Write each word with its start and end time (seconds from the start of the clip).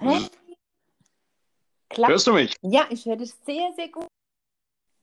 Hä? 0.00 0.18
Klappt. 1.90 2.10
Hörst 2.10 2.26
du 2.26 2.32
mich? 2.32 2.56
Ja, 2.62 2.86
ich 2.90 3.04
höre 3.04 3.16
dich 3.16 3.32
sehr, 3.44 3.72
sehr 3.76 3.88
gut. 3.88 4.06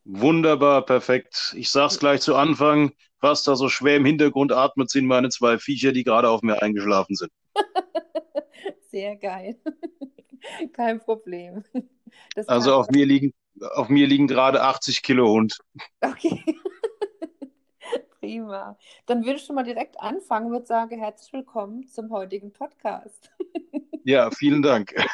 Wunderbar, 0.06 0.86
perfekt. 0.86 1.54
Ich 1.56 1.70
sag's 1.70 2.00
gleich 2.00 2.22
zu 2.22 2.36
Anfang. 2.36 2.94
Was 3.20 3.44
da 3.44 3.56
so 3.56 3.68
schwer 3.68 3.98
im 3.98 4.06
Hintergrund 4.06 4.52
atmet, 4.52 4.90
sind 4.90 5.06
meine 5.06 5.30
zwei 5.30 5.58
Viecher, 5.58 5.92
die 5.92 6.04
gerade 6.04 6.30
auf 6.30 6.42
mir 6.44 6.62
eingeschlafen 6.62 7.16
sind. 7.16 7.32
Sehr 8.90 9.16
geil. 9.16 9.60
Kein 10.74 11.00
Problem. 11.00 11.64
Das 12.36 12.48
Also 12.48 12.76
auf 12.76 12.90
mir 12.90 13.06
liegen, 13.06 13.34
auf 13.74 13.90
mir 13.90 14.08
liegen 14.08 14.28
gerade 14.28 14.62
80 14.62 15.02
Kilo 15.02 15.30
Hund. 15.30 15.58
Okay. 16.00 16.44
Prima. 18.20 18.78
Dann 19.08 19.26
würde 19.26 19.40
ich 19.40 19.46
schon 19.46 19.56
mal 19.56 19.64
direkt 19.64 20.00
anfangen 20.00 20.54
und 20.54 20.68
sagen, 20.68 21.00
herzlich 21.00 21.34
willkommen 21.34 21.88
zum 21.88 22.12
heutigen 22.12 22.54
Podcast. 22.54 23.32
Ja, 24.08 24.32
vielen 24.32 24.62
Dank. 24.62 24.96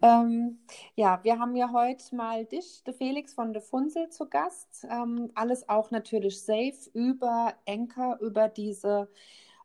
Ähm, 0.00 0.60
ja, 0.94 1.18
wir 1.24 1.40
haben 1.40 1.56
ja 1.56 1.72
heute 1.72 2.14
mal 2.14 2.44
dich, 2.44 2.84
der 2.84 2.94
Felix 2.94 3.34
von 3.34 3.52
der 3.52 3.62
Funzel, 3.62 4.08
zu 4.10 4.28
Gast. 4.28 4.86
Ähm, 4.88 5.32
alles 5.34 5.68
auch 5.68 5.90
natürlich 5.90 6.40
safe 6.40 6.88
über 6.92 7.54
Anchor, 7.66 8.16
über 8.20 8.46
diese 8.46 9.10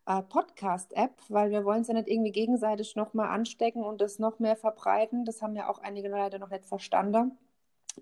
äh, 0.08 0.24
Podcast-App, 0.24 1.22
weil 1.30 1.52
wir 1.52 1.66
wollen 1.66 1.82
es 1.82 1.88
ja 1.88 1.94
nicht 1.94 2.08
irgendwie 2.08 2.32
gegenseitig 2.32 2.96
nochmal 2.96 3.30
anstecken 3.30 3.84
und 3.84 4.02
das 4.02 4.18
noch 4.18 4.40
mehr 4.40 4.56
verbreiten. 4.56 5.24
Das 5.24 5.44
haben 5.44 5.56
ja 5.56 5.70
auch 5.70 5.78
einige 5.78 6.10
Leute 6.10 6.40
noch 6.40 6.50
nicht 6.50 6.66
verstanden. 6.66 7.38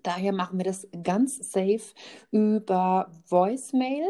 Daher 0.02 0.32
machen 0.32 0.56
wir 0.56 0.64
das 0.64 0.88
ganz 1.02 1.36
safe 1.52 1.92
über 2.30 3.10
Voicemail. 3.28 4.08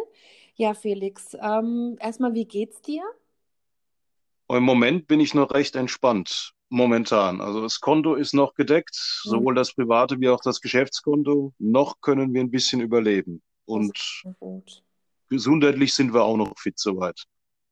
Ja, 0.55 0.75
Felix, 0.75 1.37
ähm, 1.43 1.97
erstmal, 1.99 2.35
wie 2.35 2.45
geht's 2.45 2.81
dir? 2.83 3.03
Und 4.53 4.59
im 4.59 4.65
Moment 4.65 5.07
bin 5.07 5.19
ich 5.19 5.33
noch 5.33 5.51
recht 5.53 5.77
entspannt. 5.77 6.53
Momentan. 6.69 7.41
Also 7.41 7.63
das 7.63 7.81
Konto 7.81 8.17
ist 8.17 8.35
noch 8.35 8.53
gedeckt, 8.53 8.95
sowohl 8.95 9.55
das 9.55 9.73
private 9.73 10.21
wie 10.21 10.29
auch 10.29 10.43
das 10.43 10.61
Geschäftskonto. 10.61 11.55
Noch 11.59 12.03
können 12.03 12.35
wir 12.35 12.43
ein 12.43 12.51
bisschen 12.51 12.83
überleben. 12.83 13.41
Und 13.65 13.99
gesundheitlich 15.31 15.95
sind 15.95 16.13
wir 16.13 16.25
auch 16.25 16.37
noch 16.37 16.53
fit 16.59 16.79
soweit. 16.79 17.25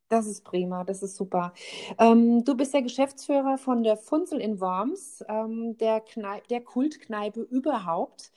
Das 0.09 0.27
ist 0.27 0.43
prima, 0.43 0.83
das 0.85 1.03
ist 1.03 1.17
super. 1.17 1.53
Ähm, 1.99 2.47
du 2.47 2.57
bist 2.57 2.73
der 2.73 2.81
Geschäftsführer 2.81 3.59
von 3.59 3.83
der 3.83 3.99
Funzel 3.99 4.41
in 4.41 4.59
Worms, 4.59 5.23
ähm, 5.29 5.77
der 5.77 6.03
der 6.49 6.63
Kultkneipe 6.63 7.43
überhaupt. 7.43 8.33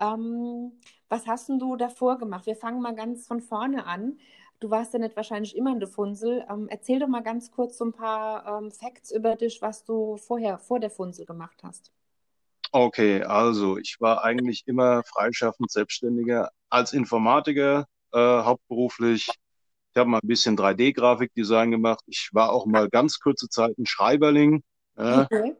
Ähm, 0.00 0.72
was 1.08 1.28
hast 1.28 1.48
denn 1.48 1.60
du 1.60 1.76
davor 1.76 2.18
gemacht? 2.18 2.46
Wir 2.46 2.56
fangen 2.56 2.82
mal 2.82 2.96
ganz 2.96 3.28
von 3.28 3.40
vorne 3.40 3.86
an. 3.86 4.18
Du 4.60 4.68
warst 4.70 4.92
ja 4.92 4.98
nicht 4.98 5.16
wahrscheinlich 5.16 5.56
immer 5.56 5.72
in 5.72 5.80
der 5.80 5.88
Funzel. 5.88 6.44
Ähm, 6.50 6.68
erzähl 6.68 6.98
doch 6.98 7.08
mal 7.08 7.22
ganz 7.22 7.50
kurz 7.50 7.78
so 7.78 7.86
ein 7.86 7.92
paar 7.94 8.46
ähm, 8.62 8.70
Facts 8.70 9.10
über 9.10 9.34
dich, 9.34 9.62
was 9.62 9.84
du 9.84 10.18
vorher 10.18 10.58
vor 10.58 10.78
der 10.78 10.90
Funzel 10.90 11.24
gemacht 11.24 11.62
hast. 11.64 11.90
Okay, 12.72 13.22
also 13.22 13.78
ich 13.78 13.96
war 14.00 14.22
eigentlich 14.24 14.64
immer 14.66 15.02
freischaffend 15.04 15.70
Selbstständiger 15.70 16.50
als 16.68 16.92
Informatiker 16.92 17.86
äh, 18.12 18.18
hauptberuflich. 18.18 19.28
Ich 19.92 19.98
habe 19.98 20.10
mal 20.10 20.20
ein 20.22 20.28
bisschen 20.28 20.56
3D-Grafikdesign 20.56 21.70
gemacht. 21.70 22.02
Ich 22.06 22.30
war 22.32 22.52
auch 22.52 22.66
mal 22.66 22.88
ganz 22.90 23.18
kurze 23.20 23.48
Zeit 23.48 23.78
ein 23.78 23.86
Schreiberling. 23.86 24.62
Ja, 24.98 25.28
Okay. 25.30 25.56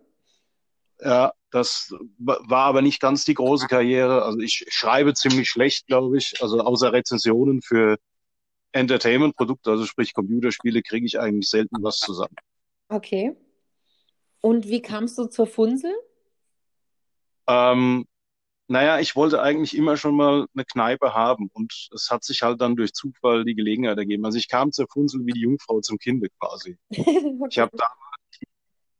ja, 1.00 1.32
das 1.50 1.92
wa- 2.18 2.38
war 2.48 2.64
aber 2.66 2.82
nicht 2.82 3.00
ganz 3.00 3.24
die 3.24 3.34
große 3.34 3.66
Karriere. 3.66 4.22
Also 4.24 4.38
ich 4.40 4.64
schreibe 4.68 5.14
ziemlich 5.14 5.48
schlecht, 5.48 5.86
glaube 5.86 6.16
ich. 6.18 6.34
Also 6.42 6.60
außer 6.60 6.92
Rezensionen 6.92 7.62
für 7.62 7.96
Entertainment-Produkte, 8.76 9.70
also 9.70 9.84
sprich 9.84 10.14
Computerspiele, 10.14 10.82
kriege 10.82 11.06
ich 11.06 11.18
eigentlich 11.18 11.48
selten 11.48 11.82
was 11.82 11.98
zusammen. 11.98 12.36
Okay. 12.88 13.36
Und 14.40 14.68
wie 14.68 14.82
kamst 14.82 15.18
du 15.18 15.26
zur 15.26 15.46
Funzel? 15.46 15.94
Ähm, 17.48 18.06
naja, 18.68 18.98
ich 18.98 19.14
wollte 19.14 19.40
eigentlich 19.40 19.76
immer 19.76 19.96
schon 19.96 20.16
mal 20.16 20.46
eine 20.54 20.64
Kneipe 20.64 21.14
haben 21.14 21.50
und 21.52 21.88
es 21.94 22.10
hat 22.10 22.24
sich 22.24 22.42
halt 22.42 22.60
dann 22.60 22.76
durch 22.76 22.92
Zufall 22.92 23.44
die 23.44 23.54
Gelegenheit 23.54 23.98
ergeben. 23.98 24.24
Also 24.24 24.38
ich 24.38 24.48
kam 24.48 24.72
zur 24.72 24.88
Funzel 24.88 25.24
wie 25.24 25.32
die 25.32 25.40
Jungfrau 25.40 25.80
zum 25.80 25.98
Kinde 25.98 26.28
quasi. 26.40 26.76
Ich 27.48 27.58
habe 27.58 27.76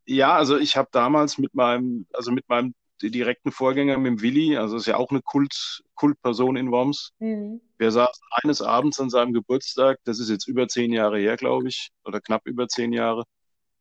ja, 0.09 0.37
also 0.37 0.57
ich 0.57 0.77
habe 0.77 0.89
damals 0.93 1.37
mit 1.37 1.55
meinem, 1.55 2.07
also 2.13 2.31
mit 2.31 2.49
meinem 2.49 2.75
direkten 3.03 3.51
Vorgänger, 3.51 3.99
mit 3.99 4.07
dem 4.07 4.23
Willi, 4.23 4.57
also 4.57 4.77
ist 4.77 4.87
ja 4.87 4.97
auch 4.97 5.11
eine 5.11 5.21
Kult, 5.21 5.83
Kultperson 5.95 6.57
in 6.57 6.71
Worms. 6.71 7.13
Mhm. 7.19 7.61
Wir 7.79 7.91
saßen 7.91 8.23
eines 8.31 8.63
Abends 8.63 9.01
an 9.01 9.11
seinem 9.11 9.33
Geburtstag, 9.33 9.99
das 10.05 10.19
ist 10.21 10.31
jetzt 10.31 10.49
über 10.49 10.69
zehn 10.69 10.93
Jahre 10.93 11.19
her, 11.19 11.37
glaube 11.37 11.69
ich, 11.69 11.91
oder 12.05 12.21
knapp 12.21 12.47
über 12.47 12.69
zehn 12.69 12.93
Jahre, 12.93 13.25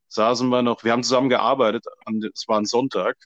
saßen 0.10 0.50
wir 0.50 0.62
noch, 0.62 0.84
wir 0.84 0.92
haben 0.92 1.04
zusammen 1.04 1.30
gearbeitet, 1.30 1.86
es 2.34 2.48
war 2.48 2.60
ein 2.60 2.66
Sonntag 2.66 3.18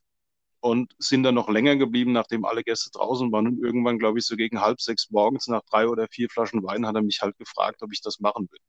und 0.61 0.93
sind 0.99 1.23
dann 1.23 1.35
noch 1.35 1.49
länger 1.49 1.75
geblieben, 1.77 2.11
nachdem 2.11 2.45
alle 2.45 2.63
Gäste 2.63 2.89
draußen 2.91 3.31
waren. 3.31 3.47
Und 3.47 3.63
irgendwann, 3.63 3.99
glaube 3.99 4.19
ich, 4.19 4.25
so 4.25 4.35
gegen 4.35 4.61
halb 4.61 4.81
sechs 4.81 5.09
morgens, 5.09 5.47
nach 5.47 5.61
drei 5.69 5.87
oder 5.87 6.07
vier 6.11 6.29
Flaschen 6.29 6.63
Wein, 6.63 6.85
hat 6.85 6.95
er 6.95 7.01
mich 7.01 7.21
halt 7.21 7.37
gefragt, 7.37 7.81
ob 7.81 7.91
ich 7.93 8.01
das 8.01 8.19
machen 8.19 8.47
will. 8.51 8.59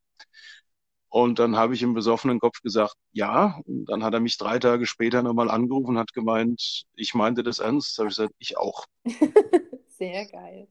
Und 1.09 1.41
dann 1.41 1.57
habe 1.57 1.75
ich 1.75 1.83
im 1.83 1.95
besoffenen 1.95 2.39
Kopf 2.39 2.61
gesagt, 2.63 2.95
ja. 3.13 3.61
Und 3.65 3.87
dann 3.87 4.05
hat 4.05 4.15
er 4.15 4.21
mich 4.21 4.39
drei 4.39 4.61
Tage 4.61 4.87
später 4.87 5.23
nochmal 5.23 5.51
angerufen 5.51 5.91
und 5.91 5.99
hat 5.99 6.13
gemeint, 6.13 6.85
ich 6.95 7.15
meinte 7.15 7.43
das 7.43 7.59
ernst. 7.59 7.99
Da 7.99 8.03
habe 8.03 8.11
ich 8.11 8.17
gesagt, 8.17 8.35
ich 8.39 8.57
auch. 8.57 8.85
Sehr 9.89 10.27
geil. 10.27 10.69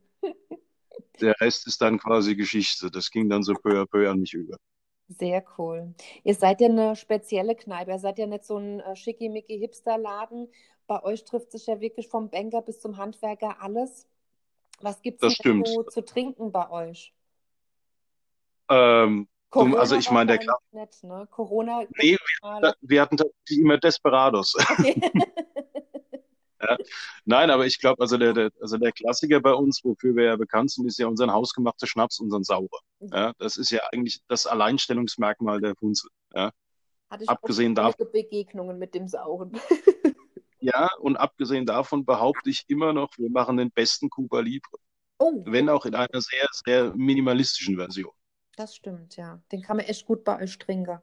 Der 1.21 1.39
Rest 1.41 1.67
ist 1.67 1.81
dann 1.81 1.99
quasi 1.99 2.35
Geschichte. 2.35 2.89
Das 2.91 3.09
ging 3.11 3.29
dann 3.29 3.43
so 3.43 3.53
peu 3.53 3.81
à 3.81 3.85
peu 3.85 4.09
an 4.09 4.19
mich 4.19 4.33
über. 4.33 4.57
Sehr 5.07 5.43
cool. 5.57 5.93
Ihr 6.23 6.35
seid 6.35 6.61
ja 6.61 6.67
eine 6.67 6.95
spezielle 6.95 7.55
Kneipe. 7.55 7.91
Ihr 7.91 7.99
seid 7.99 8.19
ja 8.19 8.27
nicht 8.27 8.45
so 8.45 8.57
ein 8.57 8.79
äh, 8.79 8.95
schickimicki 8.95 9.57
Hipster-Laden. 9.57 10.47
Bei 10.87 11.03
euch 11.03 11.23
trifft 11.23 11.51
sich 11.51 11.65
ja 11.67 11.79
wirklich 11.79 12.07
vom 12.07 12.29
Banker 12.29 12.61
bis 12.61 12.79
zum 12.79 12.97
Handwerker 12.97 13.61
alles. 13.61 14.07
Was 14.81 15.01
gibt 15.01 15.23
es 15.23 15.35
so 15.65 15.83
zu 15.83 16.05
trinken 16.05 16.51
bei 16.51 16.69
euch? 16.69 17.13
Ähm, 18.69 19.27
Zum- 19.51 19.75
also 19.75 19.95
ich 19.95 20.11
meine, 20.11 20.37
der 20.37 20.47
wahrscheinlich 20.47 21.01
nicht, 21.01 21.03
ne? 21.03 21.27
Corona. 21.31 21.83
Nee, 21.97 22.17
Corona- 22.41 22.73
wir 22.81 23.01
hatten 23.01 23.17
tatsächlich 23.17 23.59
immer 23.59 23.77
Desperados. 23.77 24.55
Okay. 24.55 25.01
Nein, 27.25 27.49
aber 27.51 27.65
ich 27.65 27.79
glaube, 27.79 28.01
also 28.01 28.17
der, 28.17 28.33
der, 28.33 28.51
also 28.61 28.77
der 28.77 28.91
Klassiker 28.91 29.39
bei 29.39 29.53
uns, 29.53 29.83
wofür 29.83 30.15
wir 30.15 30.25
ja 30.25 30.35
bekannt 30.35 30.71
sind, 30.71 30.85
ist 30.87 30.99
ja 30.99 31.07
unser 31.07 31.31
hausgemachter 31.31 31.87
Schnaps, 31.87 32.19
unseren 32.19 32.43
Saurer. 32.43 32.79
Ja, 32.99 33.33
das 33.39 33.57
ist 33.57 33.69
ja 33.71 33.81
eigentlich 33.91 34.21
das 34.27 34.45
Alleinstellungsmerkmal 34.45 35.61
der 35.61 35.75
Funzel. 35.75 36.09
Ja, 36.33 36.51
Hatte 37.09 37.23
ich 37.23 37.29
Abgesehen 37.29 37.77
auch 37.79 37.93
davon- 37.93 38.11
Begegnungen 38.11 38.77
mit 38.77 38.93
dem 38.93 39.07
Sauren. 39.07 39.51
ja, 40.59 40.89
und 40.99 41.15
abgesehen 41.17 41.65
davon 41.65 42.05
behaupte 42.05 42.49
ich 42.49 42.65
immer 42.67 42.91
noch, 42.93 43.17
wir 43.17 43.29
machen 43.29 43.57
den 43.57 43.71
besten 43.71 44.09
Cuba 44.09 44.41
Libre, 44.41 44.77
Oh, 45.17 45.41
wenn 45.45 45.69
auch 45.69 45.85
in 45.85 45.95
einer 45.95 46.21
sehr, 46.21 46.47
sehr 46.65 46.93
minimalistischen 46.95 47.75
Version. 47.77 48.11
das 48.55 48.75
stimmt, 48.75 49.15
ja. 49.15 49.41
Den 49.51 49.61
kann 49.61 49.77
man 49.77 49.85
echt 49.85 50.05
gut 50.05 50.23
bei 50.25 50.41
euch 50.41 50.57
trinken. 50.57 50.99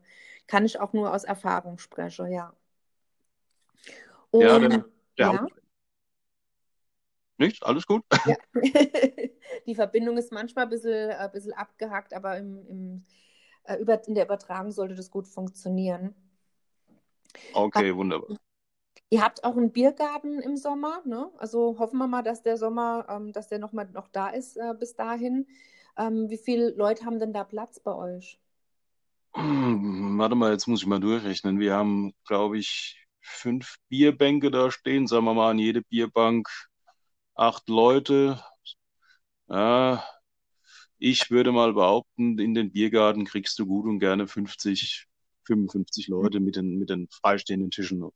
Kann 0.47 0.65
ich 0.67 0.79
auch 0.81 0.93
nur 0.93 1.13
aus 1.15 1.25
Erfahrung 1.25 1.79
sprechen, 1.79 2.31
ja. 2.31 2.53
Ja, 4.33 4.57
Und- 4.57 4.71
der, 4.71 4.85
der 5.19 5.33
ja. 5.33 5.41
Haupt- 5.43 5.53
Nicht? 7.39 7.63
Alles 7.65 7.87
gut? 7.87 8.05
Ja. 8.27 8.37
Die 9.67 9.75
Verbindung 9.75 10.17
ist 10.17 10.33
manchmal 10.33 10.65
ein 10.65 10.71
bisschen, 10.71 11.11
ein 11.11 11.31
bisschen 11.33 11.53
abgehackt, 11.53 12.15
aber 12.15 12.39
im, 12.39 12.67
im, 12.69 13.05
äh, 13.65 13.77
in 14.07 14.15
der 14.15 14.25
Übertragung 14.25 14.71
sollte 14.73 14.95
das 14.95 15.11
gut 15.11 15.27
funktionieren. 15.29 16.15
Okay, 17.55 17.95
wunderbar. 17.95 18.37
Ihr 19.11 19.23
habt 19.23 19.45
auch 19.45 19.57
einen 19.57 19.71
Biergarten 19.73 20.41
im 20.41 20.57
Sommer, 20.57 21.01
ne? 21.05 21.31
Also 21.39 21.79
hoffen 21.79 21.99
wir 21.99 22.09
mal, 22.09 22.23
dass 22.23 22.43
der 22.43 22.57
Sommer, 22.57 23.07
ähm, 23.09 23.33
dass 23.33 23.49
der 23.49 23.59
noch 23.59 23.73
mal 23.73 23.85
noch 23.93 24.09
da 24.09 24.29
ist 24.31 24.57
äh, 24.57 24.75
bis 24.79 24.97
dahin. 24.97 25.47
Ähm, 25.97 26.29
wie 26.29 26.39
viele 26.39 26.71
Leute 26.71 27.05
haben 27.05 27.21
denn 27.21 27.33
da 27.33 27.45
Platz 27.45 27.79
bei 27.81 27.95
euch? 27.95 28.41
Hm, 29.35 30.19
Warte 30.19 30.35
mal, 30.35 30.53
jetzt 30.53 30.67
muss 30.67 30.81
ich 30.81 30.87
mal 30.87 30.99
durchrechnen. 31.01 31.59
Wir 31.61 31.75
haben, 31.75 32.15
glaube 32.27 32.59
ich, 32.59 33.06
fünf 33.27 33.77
Bierbänke 33.89 34.51
da 34.51 34.71
stehen. 34.71 35.07
Sagen 35.07 35.25
wir 35.25 35.35
mal, 35.35 35.51
an 35.51 35.59
jede 35.59 35.83
Bierbank 35.83 36.49
acht 37.35 37.69
Leute. 37.69 38.41
Ja, 39.49 40.05
ich 40.99 41.31
würde 41.31 41.53
mal 41.53 41.73
behaupten, 41.75 42.39
in 42.39 42.55
den 42.55 42.73
Biergarten 42.73 43.25
kriegst 43.25 43.59
du 43.59 43.67
gut 43.67 43.87
und 43.87 43.99
gerne 43.99 44.27
50, 44.27 45.07
55 45.45 46.09
Leute 46.09 46.41
mit 46.41 46.57
den, 46.57 46.79
mit 46.79 46.91
den 46.91 47.09
freistehenden 47.11 47.71
Tischen 47.71 47.99
noch. 47.99 48.13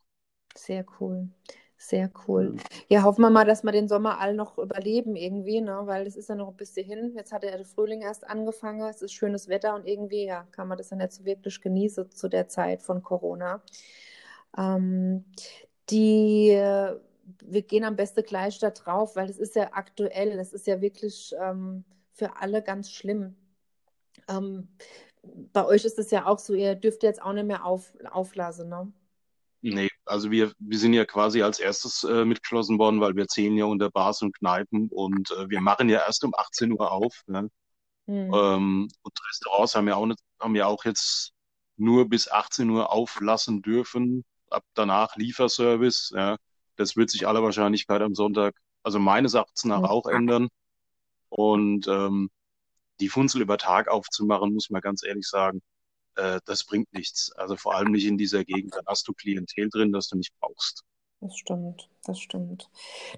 Sehr 0.57 0.85
cool. 0.99 1.29
Sehr 1.77 2.11
cool. 2.29 2.57
Ja, 2.89 3.05
hoffen 3.05 3.23
wir 3.23 3.31
mal, 3.31 3.47
dass 3.47 3.65
wir 3.65 3.73
den 3.73 3.89
Sommer 3.89 4.21
all 4.21 4.35
noch 4.35 4.59
überleben 4.59 5.17
irgendwie, 5.17 5.63
ne? 5.63 5.81
Weil 5.85 6.07
es 6.07 6.15
ist 6.15 6.29
ja 6.29 6.35
noch 6.35 6.49
ein 6.49 6.57
bisschen 6.57 6.87
hin. 6.87 7.15
Jetzt 7.17 7.33
hat 7.33 7.43
ja 7.43 7.57
der 7.57 7.65
Frühling 7.65 8.03
erst 8.03 8.29
angefangen. 8.29 8.83
Es 8.83 9.01
ist 9.01 9.15
schönes 9.15 9.49
Wetter 9.49 9.75
und 9.75 9.87
irgendwie, 9.87 10.27
ja, 10.27 10.47
kann 10.53 10.69
man 10.69 10.77
das 10.77 10.91
nicht 10.91 11.13
so 11.13 11.25
wirklich 11.25 11.59
genießen 11.63 12.11
zu 12.11 12.29
der 12.29 12.49
Zeit 12.49 12.83
von 12.83 13.03
Corona. 13.03 13.63
Ähm, 14.57 15.25
die, 15.91 16.51
äh, 16.51 16.97
wir 17.43 17.63
gehen 17.63 17.85
am 17.85 17.97
besten 17.97 18.23
gleich 18.23 18.59
da 18.59 18.71
drauf, 18.71 19.17
weil 19.17 19.29
es 19.29 19.39
ist 19.39 19.57
ja 19.57 19.71
aktuell, 19.73 20.39
es 20.39 20.53
ist 20.53 20.67
ja 20.67 20.81
wirklich 20.81 21.35
ähm, 21.41 21.85
für 22.13 22.37
alle 22.37 22.63
ganz 22.63 22.91
schlimm. 22.91 23.37
Ähm, 24.29 24.69
bei 25.23 25.65
euch 25.67 25.85
ist 25.85 25.99
es 25.99 26.11
ja 26.11 26.27
auch 26.27 26.39
so, 26.39 26.55
ihr 26.55 26.75
dürft 26.75 27.03
jetzt 27.03 27.23
auch 27.23 27.33
nicht 27.33 27.47
mehr 27.47 27.65
auf, 27.65 27.93
auflassen, 28.11 28.69
ne? 28.69 28.93
Nee, 29.63 29.91
also 30.07 30.31
wir, 30.31 30.53
wir 30.59 30.79
sind 30.79 30.95
ja 30.95 31.05
quasi 31.05 31.43
als 31.43 31.61
erstes 31.61 32.05
äh, 32.05 32.25
mitgeschlossen 32.25 32.79
worden, 32.79 33.01
weil 33.01 33.15
wir 33.15 33.29
zählen 33.29 33.57
ja 33.57 33.67
unter 33.67 33.91
Bars 33.91 34.23
und 34.23 34.37
Kneipen 34.39 34.89
und 34.89 35.31
äh, 35.33 35.51
wir 35.51 35.61
machen 35.61 35.91
ja 35.91 35.99
erst 35.99 36.25
um 36.25 36.35
18 36.35 36.73
Uhr 36.73 36.91
auf. 36.91 37.23
Ne? 37.27 37.51
Hm. 38.07 38.33
Ähm, 38.33 38.89
und 39.03 39.21
Restaurants 39.29 39.75
haben 39.75 39.89
ja 39.89 39.97
auch 39.97 40.07
nicht, 40.07 40.21
haben 40.41 40.57
ja 40.57 40.67
auch 40.67 40.85
jetzt 40.87 41.33
nur 41.77 42.09
bis 42.09 42.31
18 42.31 42.71
Uhr 42.71 42.91
auflassen 42.91 43.61
dürfen. 43.61 44.25
Ab 44.51 44.65
danach 44.75 45.17
Lieferservice. 45.17 46.13
Ja. 46.15 46.37
Das 46.77 46.97
wird 46.97 47.11
sich 47.11 47.27
aller 47.27 47.43
Wahrscheinlichkeit 47.43 48.03
am 48.03 48.15
Sonntag, 48.15 48.55
also 48.83 48.99
meines 48.99 49.35
Erachtens 49.35 49.65
nach 49.65 49.83
auch 49.83 50.07
ändern. 50.07 50.49
Und 51.29 51.87
ähm, 51.89 52.31
die 53.01 53.09
Funzel 53.09 53.43
über 53.43 53.59
Tag 53.59 53.89
aufzumachen, 53.89 54.53
muss 54.53 54.71
man 54.71 54.81
ganz 54.81 55.03
ehrlich 55.03 55.27
sagen, 55.27 55.63
äh, 56.17 56.41
das 56.45 56.65
bringt 56.65 56.93
nichts. 56.93 57.33
Also 57.33 57.57
vor 57.57 57.75
allem 57.75 57.93
nicht 57.93 58.07
in 58.07 58.19
dieser 58.19 58.45
Gegend. 58.45 58.75
Dann 58.75 58.85
hast 58.87 59.07
du 59.09 59.13
Klientel 59.13 59.69
drin, 59.71 59.93
das 59.93 60.09
du 60.09 60.17
nicht 60.17 60.33
brauchst. 60.41 60.85
Das 61.21 61.37
stimmt, 61.37 61.91
das 62.05 62.19
stimmt. 62.19 62.71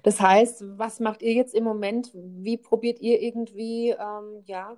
Das 0.03 0.19
heißt, 0.19 0.63
was 0.77 0.99
macht 0.99 1.21
ihr 1.21 1.33
jetzt 1.33 1.55
im 1.55 1.63
Moment? 1.63 2.11
Wie 2.13 2.57
probiert 2.57 2.99
ihr 2.99 3.21
irgendwie, 3.21 3.91
ähm, 3.91 4.43
ja, 4.45 4.77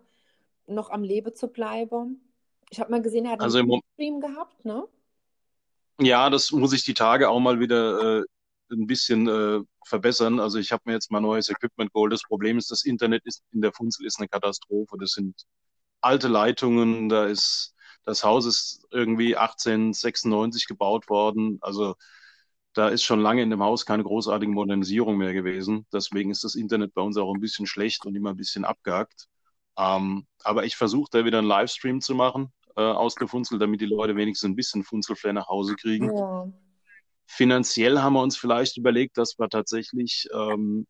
noch 0.67 0.91
am 0.91 1.03
Leben 1.03 1.33
zu 1.33 1.47
bleiben? 1.47 2.21
Ich 2.69 2.79
habe 2.79 2.91
mal 2.91 3.01
gesehen, 3.01 3.25
er 3.25 3.31
hat 3.31 3.41
Also 3.41 3.59
einen 3.59 3.81
Stream 3.93 4.19
gehabt, 4.21 4.63
ne? 4.63 4.87
Ja, 5.99 6.29
das 6.29 6.51
muss 6.51 6.73
ich 6.73 6.83
die 6.83 6.93
Tage 6.93 7.29
auch 7.29 7.39
mal 7.39 7.59
wieder 7.59 8.19
äh, 8.21 8.23
ein 8.71 8.85
bisschen 8.87 9.27
äh, 9.27 9.61
verbessern. 9.85 10.39
Also 10.39 10.57
ich 10.59 10.71
habe 10.71 10.83
mir 10.85 10.93
jetzt 10.93 11.11
mal 11.11 11.21
neues 11.21 11.49
Equipment 11.49 11.93
geholt. 11.93 12.11
Das 12.11 12.23
Problem 12.23 12.57
ist, 12.57 12.69
das 12.71 12.83
Internet 12.83 13.25
ist 13.25 13.43
in 13.53 13.61
der 13.61 13.71
Funzel 13.71 14.05
ist 14.05 14.19
eine 14.19 14.27
Katastrophe. 14.27 14.97
Das 14.99 15.11
sind 15.11 15.35
alte 16.01 16.27
Leitungen, 16.29 17.09
da 17.09 17.25
ist 17.27 17.73
das 18.05 18.23
Haus 18.23 18.45
ist 18.45 18.85
irgendwie 18.91 19.37
1896 19.37 20.67
gebaut 20.67 21.09
worden. 21.09 21.59
Also 21.61 21.95
da 22.73 22.89
ist 22.89 23.03
schon 23.03 23.21
lange 23.21 23.41
in 23.43 23.49
dem 23.51 23.63
Haus 23.63 23.85
keine 23.85 24.03
großartige 24.03 24.51
Modernisierung 24.51 25.17
mehr 25.17 25.33
gewesen. 25.33 25.87
Deswegen 25.93 26.31
ist 26.31 26.43
das 26.43 26.55
Internet 26.55 26.93
bei 26.95 27.01
uns 27.01 27.17
auch 27.17 27.33
ein 27.33 27.41
bisschen 27.41 27.67
schlecht 27.67 28.05
und 28.05 28.15
immer 28.15 28.31
ein 28.31 28.37
bisschen 28.37 28.65
abgehackt. 28.65 29.27
Ähm, 29.77 30.27
aber 30.43 30.65
ich 30.65 30.75
versuche 30.77 31.09
da 31.11 31.25
wieder 31.25 31.39
einen 31.39 31.47
Livestream 31.47 32.01
zu 32.01 32.15
machen 32.15 32.51
äh, 32.75 32.81
aus 32.81 33.15
der 33.15 33.27
Funzel, 33.27 33.59
damit 33.59 33.81
die 33.81 33.85
Leute 33.85 34.15
wenigstens 34.15 34.49
ein 34.49 34.55
bisschen 34.55 34.83
Funzelflair 34.83 35.33
nach 35.33 35.47
Hause 35.47 35.75
kriegen. 35.75 36.15
Ja. 36.15 36.47
Finanziell 37.27 37.99
haben 37.99 38.13
wir 38.13 38.21
uns 38.21 38.37
vielleicht 38.37 38.77
überlegt, 38.77 39.17
dass 39.17 39.39
wir 39.39 39.49
tatsächlich 39.49 40.27
ähm, 40.33 40.85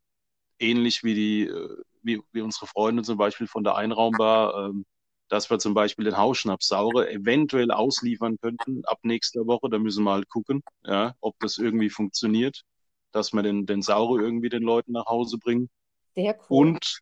ähnlich 0.59 1.03
wie 1.03 1.13
die, 1.13 1.43
äh, 1.43 1.77
wie, 2.01 2.21
wie 2.31 2.41
unsere 2.41 2.67
Freunde 2.67 3.03
zum 3.03 3.17
Beispiel 3.17 3.47
von 3.47 3.63
der 3.63 3.75
Einraumbar, 3.75 4.67
ähm, 4.69 4.85
dass 5.27 5.49
wir 5.49 5.59
zum 5.59 5.73
Beispiel 5.73 6.05
den 6.05 6.17
Hausschnaps 6.17 6.67
Saure 6.67 7.09
eventuell 7.09 7.71
ausliefern 7.71 8.37
könnten 8.39 8.83
ab 8.85 8.99
nächster 9.03 9.47
Woche. 9.47 9.69
Da 9.69 9.79
müssen 9.79 10.03
wir 10.03 10.11
halt 10.11 10.29
gucken, 10.29 10.61
ja, 10.83 11.13
ob 11.19 11.35
das 11.39 11.57
irgendwie 11.57 11.89
funktioniert, 11.89 12.61
dass 13.11 13.33
wir 13.33 13.41
den, 13.41 13.65
den 13.65 13.81
Saure 13.81 14.21
irgendwie 14.21 14.49
den 14.49 14.63
Leuten 14.63 14.91
nach 14.91 15.07
Hause 15.07 15.37
bringen. 15.37 15.69
Sehr 16.15 16.37
cool. 16.49 16.67
Und 16.67 16.99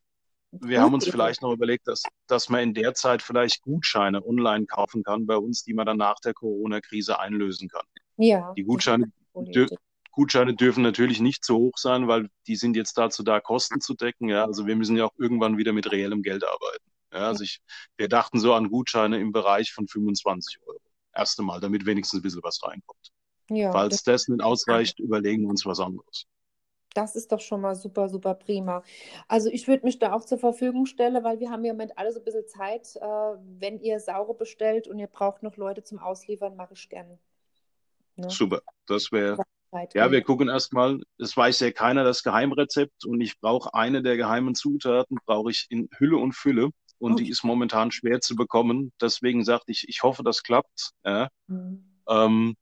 wir 0.61 0.81
haben 0.81 0.93
uns 0.93 1.07
vielleicht 1.07 1.41
noch 1.41 1.51
überlegt, 1.51 1.87
dass, 1.87 2.03
dass 2.27 2.49
man 2.49 2.61
in 2.61 2.73
der 2.73 2.93
Zeit 2.93 3.21
vielleicht 3.21 3.61
Gutscheine 3.61 4.25
online 4.25 4.65
kaufen 4.65 5.03
kann 5.03 5.25
bei 5.25 5.37
uns, 5.37 5.63
die 5.63 5.73
man 5.73 5.85
dann 5.85 5.97
nach 5.97 6.19
der 6.19 6.33
Corona-Krise 6.33 7.19
einlösen 7.19 7.69
kann. 7.69 7.85
Ja, 8.17 8.53
Die 8.55 8.61
das 8.61 8.67
Gutscheine, 8.67 9.11
dür. 9.35 9.67
Gutscheine 10.11 10.53
dürfen 10.55 10.83
natürlich 10.83 11.19
nicht 11.19 11.43
zu 11.43 11.55
hoch 11.55 11.77
sein, 11.77 12.07
weil 12.07 12.29
die 12.45 12.55
sind 12.55 12.75
jetzt 12.75 12.97
dazu 12.97 13.23
da, 13.23 13.39
Kosten 13.39 13.81
zu 13.81 13.95
decken. 13.95 14.29
Ja, 14.29 14.45
also 14.45 14.67
wir 14.67 14.75
müssen 14.75 14.95
ja 14.95 15.05
auch 15.05 15.13
irgendwann 15.17 15.57
wieder 15.57 15.73
mit 15.73 15.91
reellem 15.91 16.21
Geld 16.21 16.43
arbeiten. 16.43 16.85
Ja, 17.11 17.27
also 17.27 17.43
ich, 17.43 17.61
wir 17.97 18.07
dachten 18.07 18.39
so 18.39 18.53
an 18.53 18.69
Gutscheine 18.69 19.19
im 19.19 19.31
Bereich 19.31 19.73
von 19.73 19.87
25 19.87 20.59
Euro. 20.67 20.79
Erste 21.15 21.41
Mal, 21.41 21.59
damit 21.59 21.85
wenigstens 21.85 22.19
ein 22.19 22.23
bisschen 22.23 22.43
was 22.43 22.61
reinkommt. 22.63 23.11
Ja, 23.49 23.67
das, 23.67 23.73
Falls 23.73 24.03
das 24.03 24.27
nicht 24.27 24.41
ausreicht, 24.41 24.99
überlegen 24.99 25.43
wir 25.43 25.49
uns 25.49 25.65
was 25.65 25.79
anderes. 25.79 26.25
Das 26.93 27.15
ist 27.15 27.31
doch 27.31 27.39
schon 27.41 27.61
mal 27.61 27.75
super, 27.75 28.09
super 28.09 28.33
prima. 28.35 28.83
Also 29.27 29.49
ich 29.49 29.67
würde 29.67 29.85
mich 29.85 29.99
da 29.99 30.13
auch 30.13 30.25
zur 30.25 30.37
Verfügung 30.37 30.85
stellen, 30.85 31.23
weil 31.23 31.39
wir 31.39 31.49
haben 31.49 31.63
ja 31.65 31.71
im 31.71 31.77
Moment 31.77 31.97
alle 31.97 32.11
so 32.11 32.19
ein 32.19 32.25
bisschen 32.25 32.47
Zeit. 32.47 32.95
Äh, 32.95 33.05
wenn 33.59 33.79
ihr 33.79 33.99
Saure 33.99 34.33
bestellt 34.35 34.87
und 34.87 34.99
ihr 34.99 35.07
braucht 35.07 35.43
noch 35.43 35.57
Leute 35.57 35.83
zum 35.83 35.99
Ausliefern, 35.99 36.55
mache 36.55 36.73
ich 36.73 36.89
gerne. 36.89 37.17
Ne? 38.15 38.29
Super. 38.29 38.61
Das 38.85 39.11
wäre, 39.11 39.37
ja, 39.93 40.11
wir 40.11 40.19
geht. 40.19 40.25
gucken 40.25 40.49
erstmal, 40.49 41.01
es 41.17 41.35
weiß 41.35 41.61
ja 41.61 41.71
keiner 41.71 42.03
das 42.03 42.23
Geheimrezept 42.23 43.05
und 43.05 43.21
ich 43.21 43.39
brauche 43.39 43.73
eine 43.73 44.03
der 44.03 44.17
geheimen 44.17 44.55
Zutaten, 44.55 45.17
brauche 45.25 45.51
ich 45.51 45.65
in 45.69 45.89
Hülle 45.97 46.17
und 46.17 46.33
Fülle 46.33 46.69
und 46.99 47.19
die 47.19 47.23
Okay. 47.23 47.31
ist 47.31 47.43
momentan 47.43 47.91
schwer 47.91 48.21
zu 48.21 48.35
bekommen. 48.35 48.93
Deswegen 49.01 49.43
sagte 49.43 49.71
ich, 49.71 49.87
ich 49.89 50.03
hoffe, 50.03 50.23
das 50.23 50.43
klappt. 50.43 50.91
Ja. 51.03 51.29
Hm. 51.47 51.83
Ähm, 52.07 52.55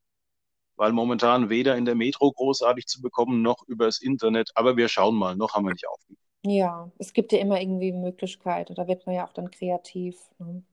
weil 0.81 0.93
momentan 0.93 1.51
weder 1.51 1.77
in 1.77 1.85
der 1.85 1.93
Metro 1.93 2.31
großartig 2.31 2.87
zu 2.87 3.03
bekommen, 3.03 3.43
noch 3.43 3.67
übers 3.67 4.01
Internet. 4.01 4.49
Aber 4.55 4.77
wir 4.77 4.87
schauen 4.87 5.13
mal, 5.13 5.35
noch 5.35 5.53
haben 5.53 5.65
wir 5.65 5.73
nicht 5.73 5.87
aufgegeben. 5.87 6.19
Ja, 6.43 6.91
es 6.97 7.13
gibt 7.13 7.31
ja 7.31 7.37
immer 7.37 7.61
irgendwie 7.61 7.91
Möglichkeiten. 7.91 8.73
Da 8.73 8.87
wird 8.87 9.05
man 9.05 9.13
ja 9.13 9.27
auch 9.27 9.33
dann 9.33 9.51
kreativ. 9.51 10.17
Ne? 10.39 10.63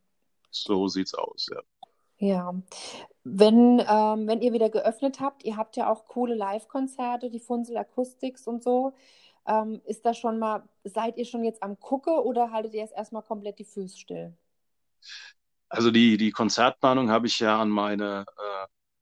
So 0.51 0.89
sieht's 0.89 1.13
aus, 1.13 1.51
ja. 1.53 1.61
Ja, 2.17 2.55
wenn, 3.23 3.85
ähm, 3.87 4.27
wenn 4.27 4.41
ihr 4.41 4.55
wieder 4.55 4.71
geöffnet 4.71 5.21
habt, 5.21 5.45
ihr 5.45 5.59
habt 5.59 5.77
ja 5.77 5.93
auch 5.93 6.07
coole 6.07 6.35
Live-Konzerte, 6.35 7.29
die 7.29 7.39
Funsel 7.39 7.77
Acoustics 7.77 8.47
und 8.47 8.63
so. 8.63 8.95
Ähm, 9.47 9.83
ist 9.85 10.07
da 10.07 10.15
schon 10.15 10.39
mal, 10.39 10.63
seid 10.85 11.19
ihr 11.19 11.27
schon 11.27 11.45
jetzt 11.45 11.63
am 11.63 11.79
Gucke 11.79 12.25
oder 12.25 12.51
haltet 12.51 12.73
ihr 12.73 12.81
jetzt 12.81 12.97
erstmal 12.97 13.23
komplett 13.23 13.59
die 13.59 13.67
Füße 13.67 13.99
still? 13.99 14.33
Also 15.69 15.91
die, 15.91 16.17
die 16.17 16.31
Konzertplanung 16.31 17.11
habe 17.11 17.27
ich 17.27 17.41
ja 17.41 17.61
an 17.61 17.69
meine 17.69 18.25
äh, 18.27 18.58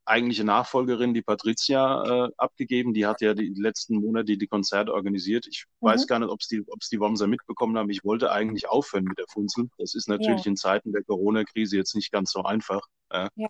eigentliche 0.07 0.45
Nachfolgerin, 0.45 1.15
die 1.15 1.23
Patricia, 1.23 2.27
äh, 2.27 2.31
abgegeben. 2.37 2.95
Die 2.95 3.07
hat 3.07 3.21
ja 3.21 3.35
die 3.35 3.53
letzten 3.57 3.97
Monate 3.97 4.37
die 4.37 4.47
Konzerte 4.47 4.95
organisiert. 4.95 5.47
Ich 5.49 5.67
Mhm. 5.81 5.87
weiß 5.87 6.07
gar 6.07 6.19
nicht, 6.21 6.31
ob 6.31 6.41
es 6.41 6.49
die, 6.49 6.63
ob's 6.69 6.89
die 6.89 7.01
Womser 7.01 7.27
mitbekommen 7.27 7.77
haben. 7.77 7.91
Ich 7.91 8.05
wollte 8.05 8.31
eigentlich 8.33 8.69
aufhören 8.69 9.05
mit 9.05 9.19
der 9.19 9.27
Funzel. 9.29 9.69
Das 9.79 9.95
ist 9.95 10.09
natürlich 10.09 10.45
Ja, 10.45 10.51
in 10.51 10.57
Zeiten 10.57 10.93
der 10.93 11.03
Corona-Krise 11.05 11.77
jetzt 11.77 11.95
nicht 11.95 12.13
ganz 12.13 12.31
so 12.33 12.43
einfach. 12.45 12.83
Ja. 13.13 13.29
ja. 13.37 13.49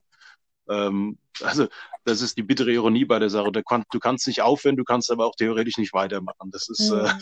Ähm, 0.68 1.18
also 1.42 1.68
das 2.04 2.22
ist 2.22 2.36
die 2.36 2.42
bittere 2.42 2.72
Ironie 2.72 3.04
bei 3.04 3.18
der 3.18 3.30
Sache. 3.30 3.52
Du, 3.52 3.62
kann, 3.62 3.84
du 3.90 3.98
kannst 4.00 4.26
nicht 4.26 4.42
aufhören, 4.42 4.76
du 4.76 4.84
kannst 4.84 5.10
aber 5.10 5.26
auch 5.26 5.36
theoretisch 5.36 5.78
nicht 5.78 5.92
weitermachen. 5.92 6.50
Das 6.50 6.68
ist, 6.68 6.90
äh, 6.90 7.08
Mhm. 7.08 7.20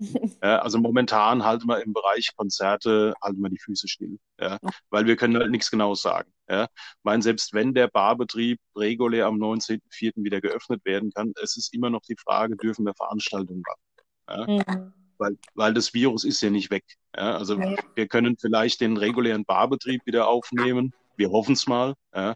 ja, 0.42 0.60
also 0.60 0.78
momentan 0.78 1.44
halten 1.44 1.66
wir 1.68 1.82
im 1.82 1.92
Bereich 1.92 2.34
Konzerte, 2.34 3.12
halten 3.22 3.42
wir 3.42 3.50
die 3.50 3.58
Füße 3.58 3.86
still, 3.86 4.18
ja, 4.40 4.58
weil 4.88 5.04
wir 5.04 5.16
können 5.16 5.36
halt 5.36 5.50
nichts 5.50 5.70
Genaues 5.70 6.00
sagen, 6.00 6.32
ja. 6.50 6.64
Ich 6.64 7.04
meine, 7.04 7.22
selbst 7.22 7.54
wenn 7.54 7.74
der 7.74 7.88
Barbetrieb 7.88 8.60
regulär 8.76 9.26
am 9.26 9.36
19.04. 9.36 10.24
wieder 10.24 10.40
geöffnet 10.40 10.84
werden 10.84 11.12
kann, 11.12 11.32
es 11.42 11.56
ist 11.56 11.72
immer 11.74 11.90
noch 11.90 12.02
die 12.02 12.16
Frage, 12.16 12.56
dürfen 12.56 12.84
wir 12.86 12.94
Veranstaltungen 12.94 13.62
machen, 13.66 13.80
ja, 14.28 14.46
Mhm. 14.74 14.92
weil, 15.18 15.38
weil 15.54 15.74
das 15.74 15.94
Virus 15.94 16.24
ist 16.24 16.40
ja 16.42 16.50
nicht 16.50 16.70
weg, 16.70 16.84
ja. 17.16 17.36
Also 17.36 17.58
Ja, 17.58 17.76
wir 17.94 18.08
können 18.08 18.36
vielleicht 18.38 18.80
den 18.80 18.96
regulären 18.96 19.44
Barbetrieb 19.44 20.02
wieder 20.06 20.28
aufnehmen, 20.28 20.92
wir 21.16 21.30
hoffen 21.30 21.52
es 21.54 21.66
mal, 21.66 21.94
ja. 22.14 22.34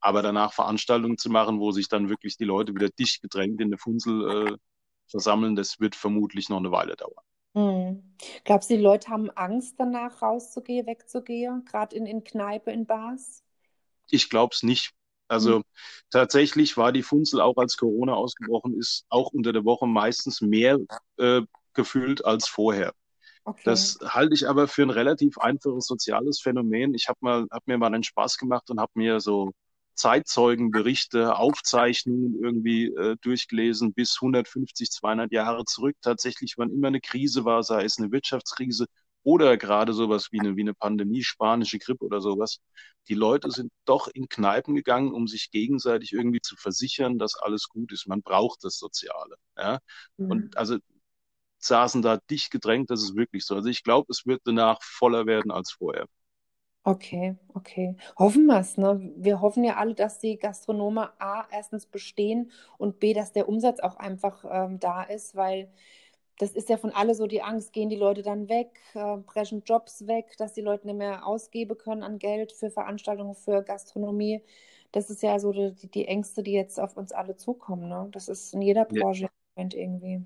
Aber 0.00 0.22
danach 0.22 0.52
Veranstaltungen 0.52 1.18
zu 1.18 1.30
machen, 1.30 1.58
wo 1.58 1.72
sich 1.72 1.88
dann 1.88 2.08
wirklich 2.10 2.36
die 2.36 2.44
Leute 2.44 2.74
wieder 2.74 2.90
dicht 2.90 3.22
gedrängt 3.22 3.60
in 3.60 3.70
der 3.70 3.78
Funzel 3.78 4.48
äh, 4.52 4.56
versammeln, 5.08 5.56
das 5.56 5.80
wird 5.80 5.96
vermutlich 5.96 6.48
noch 6.48 6.58
eine 6.58 6.70
Weile 6.70 6.96
dauern. 6.96 7.24
Mhm. 7.54 8.02
Glaubst 8.44 8.70
du, 8.70 8.76
die 8.76 8.82
Leute 8.82 9.08
haben 9.08 9.30
Angst 9.30 9.76
danach 9.80 10.20
rauszugehen, 10.22 10.86
wegzugehen, 10.86 11.64
gerade 11.64 11.96
in, 11.96 12.06
in 12.06 12.22
Kneipe, 12.22 12.70
in 12.70 12.86
Bars? 12.86 13.42
Ich 14.10 14.30
glaube 14.30 14.54
es 14.54 14.62
nicht. 14.62 14.90
Mhm. 14.90 14.96
Also 15.28 15.62
tatsächlich 16.10 16.76
war 16.76 16.92
die 16.92 17.02
Funzel 17.02 17.40
auch 17.40 17.56
als 17.56 17.76
Corona 17.76 18.14
ausgebrochen 18.14 18.78
ist, 18.78 19.04
auch 19.08 19.32
unter 19.32 19.52
der 19.52 19.64
Woche 19.64 19.86
meistens 19.86 20.40
mehr 20.40 20.78
äh, 21.18 21.42
gefüllt 21.74 22.24
als 22.24 22.48
vorher. 22.48 22.92
Okay. 23.44 23.62
Das 23.64 23.98
halte 24.02 24.34
ich 24.34 24.48
aber 24.48 24.66
für 24.66 24.82
ein 24.82 24.90
relativ 24.90 25.38
einfaches 25.38 25.86
soziales 25.86 26.40
Phänomen. 26.40 26.94
Ich 26.94 27.08
habe 27.08 27.18
mal, 27.20 27.46
hab 27.50 27.66
mir 27.66 27.78
mal 27.78 27.94
einen 27.94 28.02
Spaß 28.02 28.38
gemacht 28.38 28.70
und 28.70 28.80
habe 28.80 28.92
mir 28.94 29.20
so 29.20 29.52
Zeitzeugenberichte, 29.94 31.36
Aufzeichnungen 31.36 32.42
irgendwie 32.42 32.86
äh, 32.86 33.16
durchgelesen 33.20 33.94
bis 33.94 34.18
150, 34.20 34.90
200 34.90 35.32
Jahre 35.32 35.64
zurück. 35.64 35.96
Tatsächlich, 36.02 36.54
wann 36.58 36.70
immer 36.70 36.88
eine 36.88 37.00
Krise 37.00 37.44
war, 37.44 37.62
sei 37.62 37.84
es 37.84 37.98
eine 37.98 38.12
Wirtschaftskrise 38.12 38.86
oder 39.26 39.56
gerade 39.56 39.92
sowas 39.92 40.28
wie 40.30 40.38
eine, 40.38 40.54
wie 40.56 40.60
eine 40.60 40.72
Pandemie, 40.72 41.24
spanische 41.24 41.80
Grippe 41.80 42.04
oder 42.04 42.20
sowas. 42.20 42.60
Die 43.08 43.14
Leute 43.14 43.50
sind 43.50 43.72
doch 43.84 44.06
in 44.06 44.28
Kneipen 44.28 44.76
gegangen, 44.76 45.12
um 45.12 45.26
sich 45.26 45.50
gegenseitig 45.50 46.12
irgendwie 46.12 46.40
zu 46.40 46.54
versichern, 46.56 47.18
dass 47.18 47.34
alles 47.34 47.68
gut 47.68 47.90
ist. 47.90 48.06
Man 48.06 48.22
braucht 48.22 48.62
das 48.62 48.78
Soziale. 48.78 49.34
Ja? 49.56 49.80
Mhm. 50.16 50.30
Und 50.30 50.56
also 50.56 50.76
saßen 51.58 52.02
da 52.02 52.18
dicht 52.30 52.52
gedrängt, 52.52 52.88
das 52.90 53.02
ist 53.02 53.16
wirklich 53.16 53.44
so. 53.44 53.56
Also 53.56 53.68
ich 53.68 53.82
glaube, 53.82 54.06
es 54.10 54.26
wird 54.26 54.42
danach 54.44 54.80
voller 54.80 55.26
werden 55.26 55.50
als 55.50 55.72
vorher. 55.72 56.06
Okay, 56.84 57.36
okay. 57.52 57.96
Hoffen 58.16 58.46
wir 58.46 58.60
es, 58.60 58.76
ne? 58.76 59.12
Wir 59.16 59.40
hoffen 59.40 59.64
ja 59.64 59.74
alle, 59.74 59.94
dass 59.94 60.20
die 60.20 60.38
Gastronomen 60.38 61.08
A, 61.18 61.44
erstens 61.50 61.84
bestehen 61.86 62.52
und 62.78 63.00
B, 63.00 63.12
dass 63.12 63.32
der 63.32 63.48
Umsatz 63.48 63.80
auch 63.80 63.96
einfach 63.96 64.44
ähm, 64.48 64.78
da 64.78 65.02
ist, 65.02 65.34
weil 65.34 65.68
das 66.38 66.52
ist 66.52 66.68
ja 66.68 66.76
von 66.76 66.90
alle 66.90 67.14
so 67.14 67.26
die 67.26 67.42
Angst, 67.42 67.72
gehen 67.72 67.88
die 67.88 67.96
Leute 67.96 68.22
dann 68.22 68.48
weg, 68.48 68.80
äh, 68.94 69.16
brechen 69.18 69.62
Jobs 69.64 70.06
weg, 70.06 70.34
dass 70.38 70.52
die 70.52 70.60
Leute 70.60 70.86
nicht 70.86 70.96
mehr 70.96 71.26
ausgeben 71.26 71.78
können 71.78 72.02
an 72.02 72.18
Geld 72.18 72.52
für 72.52 72.70
Veranstaltungen, 72.70 73.34
für 73.34 73.62
Gastronomie. 73.62 74.42
das 74.92 75.10
ist 75.10 75.22
ja 75.22 75.38
so 75.38 75.52
die, 75.52 75.88
die 75.88 76.06
Ängste, 76.06 76.42
die 76.42 76.52
jetzt 76.52 76.78
auf 76.80 76.96
uns 76.96 77.12
alle 77.12 77.36
zukommen. 77.36 77.88
Ne? 77.88 78.08
Das 78.12 78.28
ist 78.28 78.54
in 78.54 78.62
jeder 78.62 78.84
Branche 78.84 79.28
ja. 79.56 79.68
irgendwie. 79.72 80.24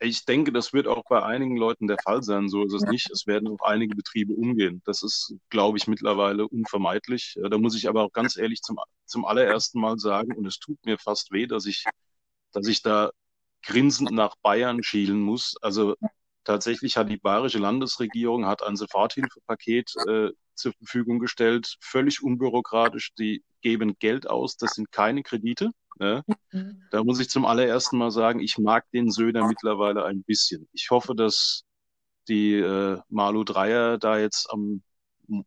Ich 0.00 0.24
denke, 0.24 0.52
das 0.52 0.72
wird 0.72 0.86
auch 0.86 1.04
bei 1.08 1.22
einigen 1.22 1.56
Leuten 1.56 1.86
der 1.86 1.98
Fall 2.02 2.22
sein. 2.22 2.48
So 2.48 2.64
ist 2.64 2.74
es 2.74 2.82
nicht. 2.82 3.10
Es 3.10 3.26
werden 3.26 3.48
auch 3.48 3.64
einige 3.64 3.94
Betriebe 3.94 4.34
umgehen. 4.34 4.82
Das 4.84 5.02
ist, 5.02 5.34
glaube 5.48 5.78
ich, 5.78 5.86
mittlerweile 5.86 6.46
unvermeidlich. 6.46 7.38
Da 7.50 7.58
muss 7.58 7.76
ich 7.76 7.88
aber 7.88 8.02
auch 8.04 8.12
ganz 8.12 8.36
ehrlich 8.36 8.60
zum, 8.60 8.78
zum 9.06 9.24
allerersten 9.24 9.80
Mal 9.80 9.98
sagen, 9.98 10.34
und 10.36 10.46
es 10.46 10.58
tut 10.58 10.78
mir 10.84 10.98
fast 10.98 11.32
weh, 11.32 11.46
dass 11.46 11.64
ich, 11.64 11.84
dass 12.52 12.66
ich 12.68 12.82
da 12.82 13.10
grinsend 13.64 14.10
nach 14.12 14.36
Bayern 14.42 14.82
schielen 14.82 15.20
muss. 15.20 15.56
Also 15.60 15.96
tatsächlich 16.44 16.96
hat 16.96 17.10
die 17.10 17.16
bayerische 17.16 17.58
Landesregierung 17.58 18.46
hat 18.46 18.62
ein 18.62 18.76
Soforthilfepaket 18.76 19.94
äh, 20.08 20.30
zur 20.54 20.72
Verfügung 20.74 21.18
gestellt, 21.18 21.76
völlig 21.80 22.22
unbürokratisch. 22.22 23.12
Die 23.14 23.42
geben 23.60 23.96
Geld 23.98 24.28
aus, 24.28 24.56
das 24.56 24.72
sind 24.72 24.92
keine 24.92 25.22
Kredite. 25.22 25.70
Ne? 25.98 26.24
Mhm. 26.52 26.82
Da 26.90 27.04
muss 27.04 27.20
ich 27.20 27.30
zum 27.30 27.44
allerersten 27.44 27.98
Mal 27.98 28.10
sagen, 28.10 28.40
ich 28.40 28.58
mag 28.58 28.84
den 28.92 29.10
Söder 29.10 29.46
mittlerweile 29.46 30.04
ein 30.04 30.22
bisschen. 30.22 30.68
Ich 30.72 30.90
hoffe, 30.90 31.14
dass 31.14 31.64
die 32.28 32.54
äh, 32.54 33.00
Malu 33.08 33.44
Dreier 33.44 33.98
da 33.98 34.18
jetzt 34.18 34.50
am 34.50 34.82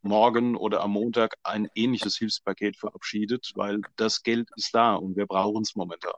Morgen 0.01 0.55
oder 0.55 0.81
am 0.81 0.91
Montag 0.91 1.36
ein 1.43 1.67
ähnliches 1.75 2.17
Hilfspaket 2.17 2.77
verabschiedet, 2.77 3.51
weil 3.55 3.81
das 3.95 4.24
Geld 4.24 4.50
ist 4.55 4.74
da 4.74 4.95
und 4.95 5.15
wir 5.15 5.27
brauchen 5.27 5.62
es 5.62 5.75
momentan. 5.75 6.13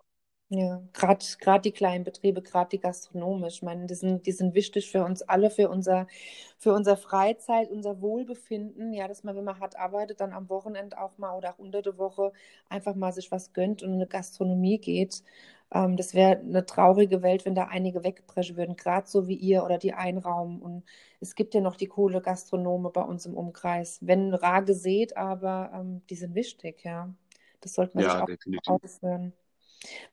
Ja, 0.52 0.82
gerade 0.94 1.62
die 1.62 1.72
kleinen 1.72 2.04
Betriebe, 2.04 2.42
gerade 2.42 2.70
die 2.72 2.80
gastronomisch, 2.80 3.58
ich 3.58 3.62
meine, 3.62 3.86
die 3.86 3.94
sind, 3.94 4.26
die 4.26 4.32
sind 4.32 4.56
wichtig 4.56 4.90
für 4.90 5.04
uns 5.04 5.22
alle, 5.22 5.52
für 5.52 5.70
unser, 5.70 6.08
für 6.58 6.74
unser 6.74 6.98
Freizeit, 6.98 7.70
unser 7.70 8.02
Wohlbefinden, 8.02 8.92
ja, 8.92 9.08
dass 9.08 9.24
man, 9.24 9.36
wenn 9.36 9.44
man 9.44 9.60
hart 9.60 9.78
arbeitet, 9.78 10.22
dann 10.22 10.34
am 10.34 10.50
Wochenende 10.50 11.00
auch 11.00 11.20
mal 11.20 11.38
oder 11.38 11.54
auch 11.54 11.60
unter 11.60 11.84
der 11.84 12.00
Woche 12.00 12.32
einfach 12.68 12.96
mal 12.96 13.14
sich 13.14 13.32
was 13.32 13.54
gönnt 13.54 13.84
und 13.84 13.90
in 13.90 13.96
eine 13.98 14.08
Gastronomie 14.08 14.80
geht. 14.80 15.24
Ähm, 15.72 15.98
das 15.98 16.16
wäre 16.16 16.40
eine 16.40 16.66
traurige 16.66 17.22
Welt, 17.22 17.46
wenn 17.46 17.54
da 17.54 17.66
einige 17.66 18.04
wegbrechen 18.04 18.58
würden, 18.58 18.76
gerade 18.76 19.08
so 19.08 19.28
wie 19.28 19.36
ihr 19.36 19.64
oder 19.64 19.78
die 19.78 19.94
Einraum. 19.94 20.64
Und 20.64 20.84
es 21.20 21.36
gibt 21.36 21.54
ja 21.54 21.62
noch 21.62 21.76
die 21.76 21.88
coole 21.88 22.22
Gastronome 22.22 22.90
bei 22.90 23.02
uns 23.04 23.28
im 23.28 23.38
Umkreis, 23.38 24.00
wenn 24.02 24.34
rar 24.34 24.64
gesät, 24.64 25.16
aber 25.16 25.72
ähm, 25.76 26.02
die 26.10 26.16
sind 26.16 26.34
wichtig, 26.34 26.84
ja. 26.84 27.14
Das 27.62 27.74
sollte 27.76 27.96
man 27.96 28.06
ja, 28.06 28.12
sich 28.12 28.22
auch 28.22 28.26
definitiv. 28.26 28.82
aufhören. 28.84 29.34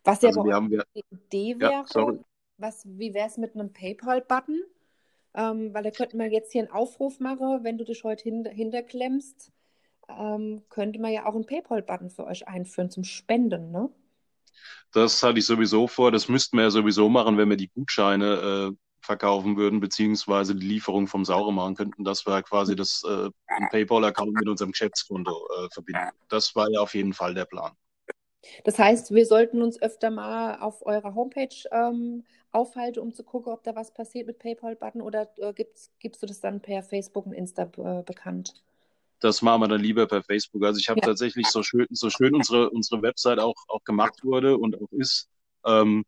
Was 0.04 0.22
ja 0.22 0.28
also 0.28 0.42
bei 0.42 0.56
uns 0.56 0.82
die 0.94 1.04
Idee 1.10 1.60
wäre, 1.60 1.72
ja, 1.72 1.84
was, 2.58 2.86
wie 2.86 3.12
wäre 3.14 3.26
es 3.28 3.36
mit 3.36 3.54
einem 3.54 3.72
PayPal-Button? 3.72 4.62
Ähm, 5.34 5.74
weil 5.74 5.82
da 5.82 5.90
könnten 5.90 6.18
wir 6.18 6.30
jetzt 6.30 6.52
hier 6.52 6.62
einen 6.62 6.70
Aufruf 6.70 7.20
machen, 7.20 7.62
wenn 7.62 7.76
du 7.76 7.84
dich 7.84 8.04
heute 8.04 8.22
hin, 8.22 8.46
hinterklemmst, 8.46 9.52
ähm, 10.08 10.62
könnte 10.70 10.98
man 10.98 11.12
ja 11.12 11.26
auch 11.26 11.34
einen 11.34 11.46
PayPal-Button 11.46 12.10
für 12.10 12.24
euch 12.24 12.48
einführen 12.48 12.90
zum 12.90 13.04
Spenden, 13.04 13.70
ne? 13.70 13.90
Das 14.92 15.22
hatte 15.22 15.38
ich 15.38 15.46
sowieso 15.46 15.86
vor. 15.86 16.10
Das 16.10 16.28
müssten 16.28 16.56
wir 16.56 16.64
ja 16.64 16.70
sowieso 16.70 17.10
machen, 17.10 17.36
wenn 17.36 17.50
wir 17.50 17.58
die 17.58 17.68
Gutscheine 17.68 18.72
äh, 18.72 18.76
verkaufen 19.00 19.56
würden, 19.56 19.80
beziehungsweise 19.80 20.54
die 20.54 20.66
Lieferung 20.66 21.06
vom 21.06 21.24
Saure 21.24 21.52
machen 21.52 21.74
könnten, 21.74 22.04
dass 22.04 22.26
wir 22.26 22.42
quasi 22.42 22.74
das 22.74 23.02
äh, 23.04 23.28
PayPal-Account 23.70 24.32
mit 24.32 24.48
unserem 24.48 24.72
Geschäftskonto 24.72 25.48
äh, 25.48 25.68
verbinden. 25.70 26.10
Das 26.28 26.56
war 26.56 26.70
ja 26.70 26.80
auf 26.80 26.94
jeden 26.94 27.12
Fall 27.12 27.34
der 27.34 27.44
Plan. 27.44 27.72
Das 28.64 28.78
heißt, 28.78 29.12
wir 29.14 29.26
sollten 29.26 29.62
uns 29.62 29.80
öfter 29.80 30.10
mal 30.10 30.58
auf 30.60 30.84
eurer 30.84 31.14
Homepage 31.14 31.54
ähm, 31.70 32.24
aufhalten, 32.52 33.00
um 33.00 33.12
zu 33.12 33.22
gucken, 33.22 33.52
ob 33.52 33.62
da 33.62 33.74
was 33.74 33.92
passiert 33.92 34.26
mit 34.26 34.38
PayPal-Button 34.38 35.00
oder 35.00 35.28
äh, 35.38 35.52
gibst, 35.52 35.92
gibst 35.98 36.22
du 36.22 36.26
das 36.26 36.40
dann 36.40 36.60
per 36.60 36.82
Facebook 36.82 37.26
und 37.26 37.32
Insta 37.32 37.64
äh, 37.76 38.02
bekannt? 38.02 38.54
Das 39.20 39.42
machen 39.42 39.62
wir 39.62 39.68
dann 39.68 39.80
lieber 39.80 40.06
per 40.06 40.22
Facebook. 40.22 40.64
Also 40.64 40.78
ich 40.78 40.88
habe 40.88 41.00
ja. 41.00 41.06
tatsächlich 41.06 41.46
so 41.48 41.62
schön, 41.62 41.86
so 41.90 42.10
schön 42.10 42.34
unsere, 42.34 42.70
unsere 42.70 43.00
Website 43.02 43.38
auch, 43.38 43.54
auch 43.68 43.82
gemacht 43.84 44.24
wurde 44.24 44.58
und 44.58 44.80
auch 44.80 44.92
ist. 44.92 45.28
Ähm, 45.64 46.04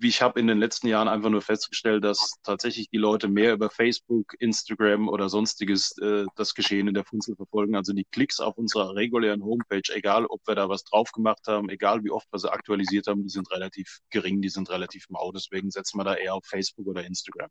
ich 0.00 0.22
habe 0.22 0.40
in 0.40 0.46
den 0.46 0.58
letzten 0.58 0.88
Jahren 0.88 1.08
einfach 1.08 1.30
nur 1.30 1.42
festgestellt, 1.42 2.04
dass 2.04 2.34
tatsächlich 2.42 2.88
die 2.90 2.98
Leute 2.98 3.28
mehr 3.28 3.52
über 3.52 3.70
Facebook, 3.70 4.34
Instagram 4.38 5.08
oder 5.08 5.28
sonstiges 5.28 5.96
äh, 5.98 6.24
das 6.36 6.54
Geschehen 6.54 6.88
in 6.88 6.94
der 6.94 7.04
Funzel 7.04 7.36
verfolgen. 7.36 7.76
Also 7.76 7.92
die 7.92 8.04
Klicks 8.04 8.40
auf 8.40 8.58
unserer 8.58 8.94
regulären 8.94 9.42
Homepage, 9.42 9.82
egal 9.92 10.26
ob 10.26 10.40
wir 10.46 10.54
da 10.54 10.68
was 10.68 10.84
drauf 10.84 11.12
gemacht 11.12 11.46
haben, 11.46 11.68
egal 11.68 12.02
wie 12.04 12.10
oft 12.10 12.26
wir 12.32 12.38
sie 12.38 12.52
aktualisiert 12.52 13.06
haben, 13.06 13.22
die 13.22 13.28
sind 13.28 13.50
relativ 13.50 14.00
gering, 14.10 14.42
die 14.42 14.48
sind 14.48 14.70
relativ 14.70 15.08
mau. 15.08 15.32
Deswegen 15.32 15.70
setzen 15.70 15.98
wir 15.98 16.04
da 16.04 16.14
eher 16.14 16.34
auf 16.34 16.44
Facebook 16.44 16.86
oder 16.86 17.04
Instagram. 17.04 17.50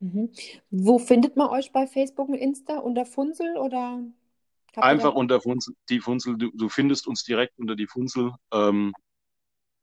Mhm. 0.00 0.30
Wo 0.70 0.98
findet 0.98 1.36
man 1.36 1.48
euch 1.48 1.72
bei 1.72 1.86
Facebook 1.86 2.28
und 2.28 2.34
Insta? 2.34 2.78
Unter 2.78 3.06
Funzel 3.06 3.56
oder? 3.56 4.02
Einfach 4.74 5.14
unter 5.14 5.40
Funzel, 5.40 5.74
die 5.88 6.00
Funzel, 6.00 6.36
du, 6.36 6.50
du, 6.52 6.68
findest 6.68 7.06
uns 7.06 7.24
direkt 7.24 7.58
unter 7.58 7.76
die 7.76 7.86
Funzel. 7.86 8.32
Ähm, 8.52 8.92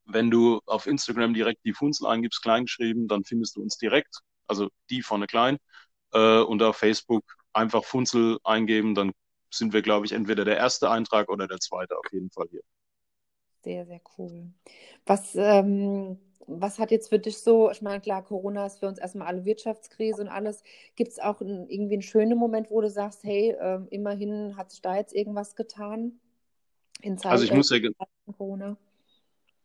wenn 0.05 0.29
du 0.29 0.59
auf 0.65 0.87
Instagram 0.87 1.33
direkt 1.33 1.63
die 1.65 1.73
Funzel 1.73 2.07
eingibst, 2.07 2.41
kleingeschrieben, 2.41 3.07
dann 3.07 3.23
findest 3.23 3.55
du 3.55 3.61
uns 3.61 3.77
direkt, 3.77 4.19
also 4.47 4.69
die 4.89 5.01
vorne 5.01 5.27
klein. 5.27 5.57
Äh, 6.13 6.41
und 6.41 6.61
auf 6.61 6.77
Facebook 6.77 7.23
einfach 7.53 7.83
Funzel 7.83 8.39
eingeben, 8.43 8.95
dann 8.95 9.11
sind 9.49 9.73
wir, 9.73 9.81
glaube 9.81 10.05
ich, 10.05 10.11
entweder 10.11 10.45
der 10.45 10.57
erste 10.57 10.89
Eintrag 10.89 11.29
oder 11.29 11.47
der 11.47 11.59
zweite 11.59 11.97
auf 11.97 12.11
jeden 12.11 12.31
Fall 12.31 12.47
hier. 12.49 12.61
Sehr, 13.63 13.85
sehr 13.85 14.01
cool. 14.17 14.51
Was, 15.05 15.35
ähm, 15.35 16.17
was 16.47 16.79
hat 16.79 16.91
jetzt 16.91 17.09
für 17.09 17.19
dich 17.19 17.37
so, 17.37 17.71
ich 17.71 17.81
meine, 17.81 18.01
klar, 18.01 18.23
Corona 18.23 18.65
ist 18.65 18.79
für 18.79 18.87
uns 18.87 18.99
erstmal 18.99 19.27
alle 19.27 19.45
Wirtschaftskrise 19.45 20.21
und 20.21 20.27
alles. 20.27 20.63
Gibt 20.95 21.11
es 21.11 21.19
auch 21.19 21.39
ein, 21.39 21.69
irgendwie 21.69 21.93
einen 21.93 22.01
schönen 22.01 22.37
Moment, 22.37 22.69
wo 22.69 22.81
du 22.81 22.89
sagst, 22.89 23.23
hey, 23.23 23.51
äh, 23.51 23.79
immerhin 23.89 24.57
hat 24.57 24.71
sich 24.71 24.81
da 24.81 24.97
jetzt 24.97 25.13
irgendwas 25.13 25.55
getan? 25.55 26.19
In 27.01 27.17
Zeit, 27.17 27.31
also 27.33 27.45
ich 27.45 27.53
muss 27.53 27.69
ja, 27.69 27.79
Corona? 28.37 28.77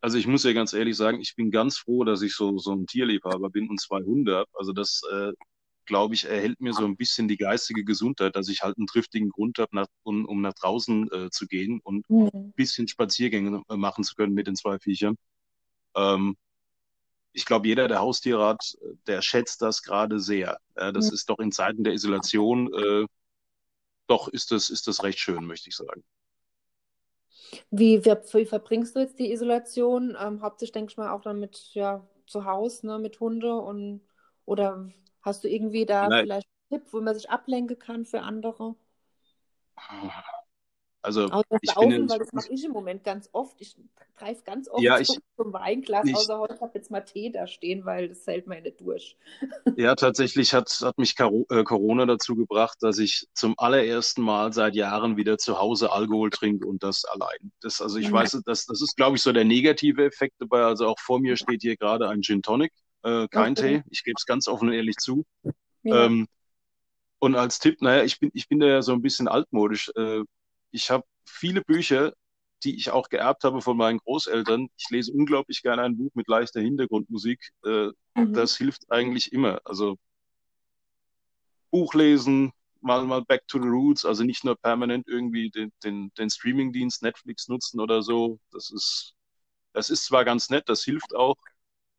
Also 0.01 0.19
ich 0.19 0.27
muss 0.27 0.45
ja 0.45 0.53
ganz 0.53 0.73
ehrlich 0.73 0.97
sagen, 0.97 1.21
ich 1.21 1.35
bin 1.35 1.51
ganz 1.51 1.79
froh, 1.79 2.05
dass 2.05 2.23
ich 2.23 2.35
so, 2.35 2.59
so 2.59 2.73
ein 2.73 2.87
Tierliebhaber 2.87 3.51
bin 3.51 3.69
und 3.69 3.81
zwei 3.81 4.01
Hunde 4.03 4.37
habe. 4.37 4.51
Also 4.55 4.73
das, 4.73 5.03
äh, 5.13 5.33
glaube 5.87 6.15
ich, 6.15 6.27
erhält 6.27 6.61
mir 6.61 6.73
so 6.73 6.85
ein 6.85 6.97
bisschen 6.97 7.29
die 7.29 7.37
geistige 7.37 7.85
Gesundheit, 7.85 8.37
dass 8.37 8.49
ich 8.49 8.63
halt 8.63 8.77
einen 8.79 8.87
triftigen 8.87 9.31
Grund 9.31 9.59
habe, 9.59 9.87
um, 10.03 10.27
um 10.27 10.41
nach 10.41 10.55
draußen 10.55 11.11
äh, 11.13 11.31
zu 11.31 11.47
gehen 11.47 11.81
und 11.83 12.09
mhm. 12.11 12.31
ein 12.33 12.53
bisschen 12.53 12.87
Spaziergänge 12.89 13.63
äh, 13.69 13.77
machen 13.77 14.05
zu 14.05 14.15
können 14.15 14.35
mit 14.35 14.47
den 14.47 14.57
zwei 14.57 14.79
Viechern. 14.79 15.17
Ähm, 15.97 16.37
ich 17.33 17.45
glaube, 17.45 17.69
jeder, 17.69 17.89
der 17.89 18.01
Haustiere 18.01 18.47
hat, 18.47 18.77
der 19.07 19.23
schätzt 19.23 19.63
das 19.63 19.83
gerade 19.83 20.21
sehr. 20.21 20.59
Ja, 20.77 20.93
das 20.93 21.09
mhm. 21.09 21.15
ist 21.15 21.31
doch 21.31 21.39
in 21.39 21.53
Zeiten 21.53 21.85
der 21.85 21.95
Isolation, 21.95 22.73
äh, 22.73 23.07
doch 24.07 24.29
ist 24.29 24.51
das, 24.51 24.71
ist 24.71 24.87
das 24.87 25.03
recht 25.03 25.19
schön, 25.19 25.45
möchte 25.45 25.69
ich 25.69 25.77
sagen. 25.77 26.03
Wie, 27.71 28.05
wie, 28.05 28.47
verbringst 28.47 28.97
du 28.97 29.01
jetzt 29.01 29.19
die 29.19 29.33
Isolation? 29.33 30.17
Ähm, 30.21 30.43
hauptsächlich 30.43 30.73
denke 30.73 30.91
ich 30.91 30.97
mal 30.97 31.11
auch 31.11 31.23
dann 31.23 31.41
mit 31.41 31.71
ja, 31.75 32.07
zu 32.27 32.45
Hause, 32.45 32.87
ne, 32.87 32.99
mit 32.99 33.21
Hunde 33.21 33.55
und 33.55 34.03
oder 34.45 34.91
hast 35.23 35.45
du 35.45 35.49
irgendwie 35.49 35.87
da 35.87 36.09
Nein. 36.09 36.25
vielleicht 36.25 36.49
einen 36.71 36.81
Tipp, 36.81 36.93
wo 36.93 37.01
man 37.01 37.15
sich 37.15 37.31
ablenken 37.31 37.79
kann 37.79 38.05
für 38.05 38.23
andere? 38.23 38.75
Also 41.01 41.27
außer 41.27 41.59
ich 41.61 41.75
Laufen, 41.75 41.89
bin 41.91 42.11
weil 42.11 42.19
das 42.19 42.33
mache 42.33 42.53
ich 42.53 42.65
im 42.65 42.73
Moment 42.73 43.05
ganz 43.05 43.29
oft. 43.33 43.61
Ich 43.61 43.77
greife 44.17 44.43
ganz 44.45 44.69
oft 44.69 44.83
ja, 44.83 44.99
ich, 44.99 45.07
zum 45.07 45.53
Weinglas, 45.53 46.07
ich, 46.07 46.17
außer 46.17 46.39
heute 46.39 46.61
habe 46.61 46.73
jetzt 46.75 46.91
mal 46.91 47.03
Tee 47.03 47.31
da 47.31 47.47
stehen, 47.47 47.85
weil 47.85 48.09
das 48.09 48.27
hält 48.27 48.47
nicht 48.49 48.81
durch. 48.81 49.17
Ja, 49.77 49.95
tatsächlich 49.95 50.55
hat, 50.55 50.69
hat 50.83 50.99
mich 50.99 51.15
äh, 51.19 51.63
Corona 51.63 52.05
dazu 52.05 52.35
gebracht, 52.35 52.79
dass 52.81 52.99
ich 52.99 53.29
zum 53.33 53.55
allerersten 53.59 54.23
Mal 54.23 54.53
seit 54.53 54.75
Jahren 54.75 55.17
wieder 55.17 55.39
zu 55.39 55.61
Hause 55.61 55.93
Alkohol 55.93 56.31
trinke 56.31 56.67
und 56.67 56.83
das 56.83 57.05
allein. 57.05 57.53
Das, 57.61 57.81
also 57.81 57.99
ich 57.99 58.07
ja. 58.07 58.13
weiß, 58.13 58.41
das, 58.45 58.67
das 58.67 58.83
ist, 58.83 58.97
glaube 58.97 59.17
ich, 59.17 59.23
so 59.23 59.33
der 59.33 59.45
negative 59.45 60.05
Effekt 60.05 60.35
dabei. 60.41 60.65
Also 60.65 60.89
auch 60.89 60.99
vor 60.99 61.21
mir 61.21 61.37
steht 61.37 61.63
hier 61.63 61.77
gerade 61.77 62.09
ein 62.09 62.23
Gin 62.23 62.43
Tonic, 62.43 62.73
äh, 63.05 63.29
kein 63.29 63.53
okay. 63.53 63.83
Tee. 63.83 63.85
Ich 63.91 64.03
gebe 64.03 64.17
es 64.19 64.27
ganz 64.27 64.49
offen 64.49 64.69
und 64.69 64.75
ehrlich 64.75 64.97
zu. 64.97 65.25
Ja. 65.85 66.07
Ähm, 66.07 66.27
und 67.21 67.37
als 67.37 67.61
Tipp, 67.61 67.83
naja, 67.83 68.03
ich 68.03 68.19
bin, 68.19 68.31
ich 68.35 68.49
bin 68.49 68.59
da 68.59 68.67
ja 68.67 68.83
so 68.83 68.93
ein 68.93 69.03
bisschen 69.03 69.29
altmodisch. 69.29 69.91
Äh, 69.97 70.23
ich 70.71 70.91
habe 70.91 71.05
viele 71.25 71.63
Bücher, 71.63 72.13
die 72.65 72.77
ich 72.77 72.91
auch 72.91 73.09
geerbt 73.09 73.45
habe 73.45 73.63
von 73.63 73.77
meinen 73.77 73.99
Großeltern. 73.99 74.69
Ich 74.77 74.91
lese 74.91 75.13
unglaublich 75.13 75.63
gerne 75.63 75.83
ein 75.83 75.97
Buch 75.97 76.11
mit 76.15 76.29
leichter 76.29 76.61
Hintergrundmusik. 76.61 77.51
Äh, 77.65 77.91
mhm. 78.15 78.33
Das 78.33 78.57
hilft 78.57 78.91
eigentlich 78.91 79.33
immer. 79.33 79.61
Also 79.65 79.97
Buch 81.71 81.95
lesen, 81.95 82.53
mal, 82.81 83.05
mal 83.05 83.23
back 83.23 83.47
to 83.47 83.61
the 83.61 83.69
roots, 83.69 84.05
also 84.05 84.25
nicht 84.25 84.45
nur 84.45 84.57
permanent 84.57 85.07
irgendwie 85.07 85.51
den, 85.51 85.73
den, 85.85 86.13
den 86.15 86.31
Streamingdienst 86.31 87.03
Netflix 87.03 87.49
nutzen 87.49 87.81
oder 87.81 88.03
so. 88.03 88.39
Das 88.51 88.71
ist, 88.71 89.15
das 89.73 89.91
ist 89.91 90.05
zwar 90.07 90.25
ganz 90.25 90.51
nett, 90.51 90.69
das 90.69 90.83
hilft 90.85 91.15
auch, 91.15 91.37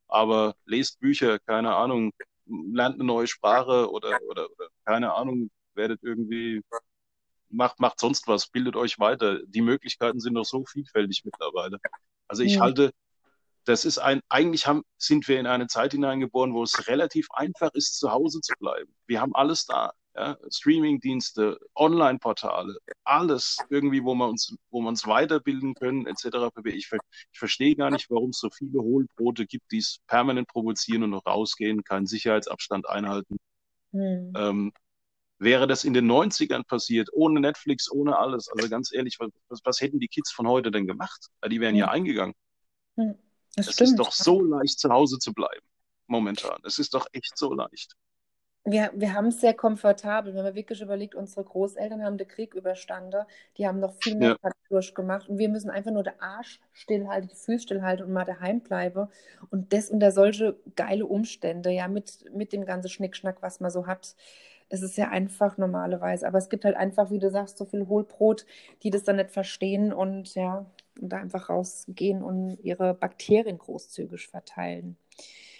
aber 0.08 0.56
lest 0.66 1.00
Bücher, 1.00 1.40
keine 1.40 1.76
Ahnung, 1.76 2.12
lernt 2.46 2.96
eine 2.96 3.04
neue 3.04 3.28
Sprache 3.28 3.90
oder, 3.92 4.20
oder, 4.28 4.50
oder 4.52 4.70
keine 4.86 5.14
Ahnung, 5.14 5.52
werdet 5.76 6.02
irgendwie 6.04 6.62
macht, 7.50 7.80
macht 7.80 8.00
sonst 8.00 8.28
was, 8.28 8.48
bildet 8.48 8.76
euch 8.76 9.00
weiter. 9.00 9.40
Die 9.46 9.62
Möglichkeiten 9.62 10.20
sind 10.20 10.36
doch 10.36 10.46
so 10.46 10.66
vielfältig 10.66 11.24
mittlerweile. 11.26 11.78
Also 12.28 12.44
ich 12.44 12.56
ja. 12.56 12.62
halte, 12.62 12.92
das 13.66 13.86
ist 13.86 13.98
ein, 13.98 14.22
eigentlich 14.30 14.68
haben, 14.68 14.84
sind 14.98 15.28
wir 15.28 15.40
in 15.40 15.48
eine 15.48 15.68
Zeit 15.68 15.92
hineingeboren, 15.92 16.54
wo 16.54 16.64
es 16.64 16.88
relativ 16.88 17.28
einfach 17.32 17.72
ist, 17.74 17.98
zu 17.98 18.12
Hause 18.12 18.42
zu 18.42 18.54
bleiben. 18.60 18.94
Wir 19.08 19.22
haben 19.22 19.36
alles 19.36 19.66
da. 19.66 19.92
ja, 20.16 20.38
Streamingdienste, 20.50 21.60
Online-Portale, 21.76 22.78
alles 23.04 23.58
irgendwie, 23.70 24.04
wo 24.04 24.16
man 24.16 24.30
uns, 24.32 24.56
wo 24.72 24.82
wir 24.82 24.90
uns 24.90 25.06
weiterbilden 25.08 25.76
können, 25.76 26.08
etc. 26.08 26.50
Ich, 26.66 26.90
ich 26.92 27.40
verstehe 27.40 27.76
gar 27.76 27.92
nicht, 27.92 28.10
warum 28.10 28.32
es 28.32 28.40
so 28.40 28.50
viele 28.50 28.80
Hohlbrote 28.80 29.46
gibt, 29.46 29.72
die 29.72 29.78
es 29.80 30.00
permanent 30.08 30.48
provozieren 30.48 31.04
und 31.04 31.12
noch 31.12 31.26
rausgehen, 31.26 31.84
keinen 31.84 32.08
Sicherheitsabstand 32.08 32.88
einhalten. 32.90 33.38
Hm. 33.92 34.34
Ähm, 34.36 34.74
wäre 35.40 35.68
das 35.68 35.84
in 35.84 35.94
den 35.94 36.10
90ern 36.10 36.64
passiert, 36.64 37.10
ohne 37.14 37.40
Netflix, 37.40 37.92
ohne 37.92 38.18
alles, 38.18 38.50
also 38.50 38.70
ganz 38.70 38.94
ehrlich, 38.94 39.18
was, 39.20 39.62
was 39.64 39.82
hätten 39.82 40.00
die 40.00 40.08
Kids 40.08 40.32
von 40.32 40.48
heute 40.48 40.70
denn 40.70 40.86
gemacht? 40.86 41.28
Die 41.50 41.60
wären 41.60 41.76
ja 41.76 41.88
eingegangen. 41.88 42.36
Das 43.56 43.68
es 43.68 43.82
ist 43.82 43.96
doch 43.96 44.12
so 44.12 44.44
leicht, 44.44 44.80
zu 44.80 44.90
Hause 44.90 45.18
zu 45.18 45.34
bleiben, 45.34 45.66
momentan. 46.08 46.60
Es 46.66 46.78
ist 46.78 46.94
doch 46.94 47.08
echt 47.14 47.38
so 47.38 47.54
leicht. 47.54 47.96
Wir, 48.66 48.92
wir 48.94 49.14
haben 49.14 49.28
es 49.28 49.40
sehr 49.40 49.54
komfortabel. 49.54 50.36
Wenn 50.36 50.44
man 50.44 50.54
wirklich 50.54 50.82
überlegt, 50.82 51.16
unsere 51.16 51.44
Großeltern 51.44 52.04
haben 52.04 52.18
den 52.18 52.28
Krieg 52.28 52.54
überstanden, 52.54 53.24
die 53.58 53.66
haben 53.66 53.80
noch 53.80 53.94
viel 53.96 54.16
mehr 54.16 54.38
ja. 54.44 54.52
durchgemacht 54.70 55.30
und 55.30 55.38
wir 55.38 55.50
müssen 55.50 55.70
einfach 55.70 55.92
nur 55.92 56.04
den 56.04 56.20
Arsch 56.20 56.60
stillhalten, 56.74 57.30
die 57.30 57.36
Füße 57.36 57.64
stillhalten 57.64 58.06
und 58.06 58.12
mal 58.12 58.26
daheim 58.26 58.60
bleiben. 58.60 59.08
Und 59.50 59.72
das 59.74 59.90
unter 59.90 60.12
solche 60.12 60.60
geile 60.76 61.06
Umstände, 61.06 61.72
ja, 61.72 61.88
mit, 61.88 62.26
mit 62.34 62.52
dem 62.52 62.66
ganzen 62.66 62.90
Schnickschnack, 62.90 63.42
was 63.42 63.62
man 63.62 63.72
so 63.72 63.88
hat. 63.88 64.16
Es 64.70 64.82
ist 64.82 64.98
ja 64.98 65.10
einfach 65.10 65.58
normalerweise. 65.58 66.28
Aber 66.28 66.38
es 66.38 66.50
gibt 66.50 66.64
halt 66.64 66.76
einfach, 66.76 67.12
wie 67.12 67.20
du 67.20 67.32
sagst, 67.32 67.58
so 67.58 67.66
viel 67.66 67.88
Hohlbrot, 67.88 68.46
die 68.84 68.92
das 68.92 69.04
dann 69.04 69.18
nicht 69.18 69.32
verstehen 69.32 69.92
und 69.92 70.36
ja, 70.36 70.66
und 71.02 71.10
da 71.10 71.18
einfach 71.18 71.50
rausgehen 71.50 72.24
und 72.24 72.58
ihre 72.62 72.94
Bakterien 72.94 73.58
großzügig 73.58 74.28
verteilen. 74.28 74.98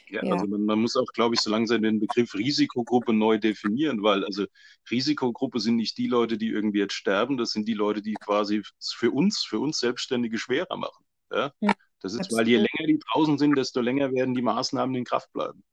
Ja, 0.10 0.24
ja. 0.24 0.34
Also 0.34 0.48
man, 0.48 0.66
man, 0.66 0.80
muss 0.80 0.96
auch, 0.96 1.06
glaube 1.14 1.36
ich, 1.36 1.42
so 1.42 1.52
langsam 1.52 1.84
den 1.84 2.00
Begriff 2.00 2.34
Risikogruppe 2.34 3.14
neu 3.14 3.38
definieren, 3.38 4.02
weil 4.02 4.26
also 4.26 4.46
Risikogruppe 4.90 5.60
sind 5.60 5.76
nicht 5.76 5.98
die 5.98 6.08
Leute, 6.08 6.38
die 6.38 6.50
irgendwie 6.50 6.80
jetzt 6.80 6.94
sterben, 6.94 7.38
das 7.38 7.52
sind 7.52 7.68
die 7.68 7.76
Leute, 7.76 8.02
die 8.02 8.16
quasi 8.16 8.64
für 8.80 9.12
uns, 9.12 9.44
für 9.44 9.60
uns 9.60 9.80
Selbstständige 9.80 10.40
schwerer 10.40 10.78
machen. 10.78 11.06
Ja? 11.32 11.54
ja 11.60 11.74
das 12.02 12.14
ist, 12.14 12.22
absolut. 12.22 12.40
weil 12.40 12.48
je 12.48 12.58
länger 12.58 12.88
die 12.88 13.00
draußen 13.00 13.38
sind, 13.38 13.56
desto 13.56 13.82
länger 13.82 14.12
werden 14.12 14.34
die 14.34 14.42
Maßnahmen 14.42 14.96
in 14.96 15.04
Kraft 15.04 15.32
bleiben. 15.32 15.64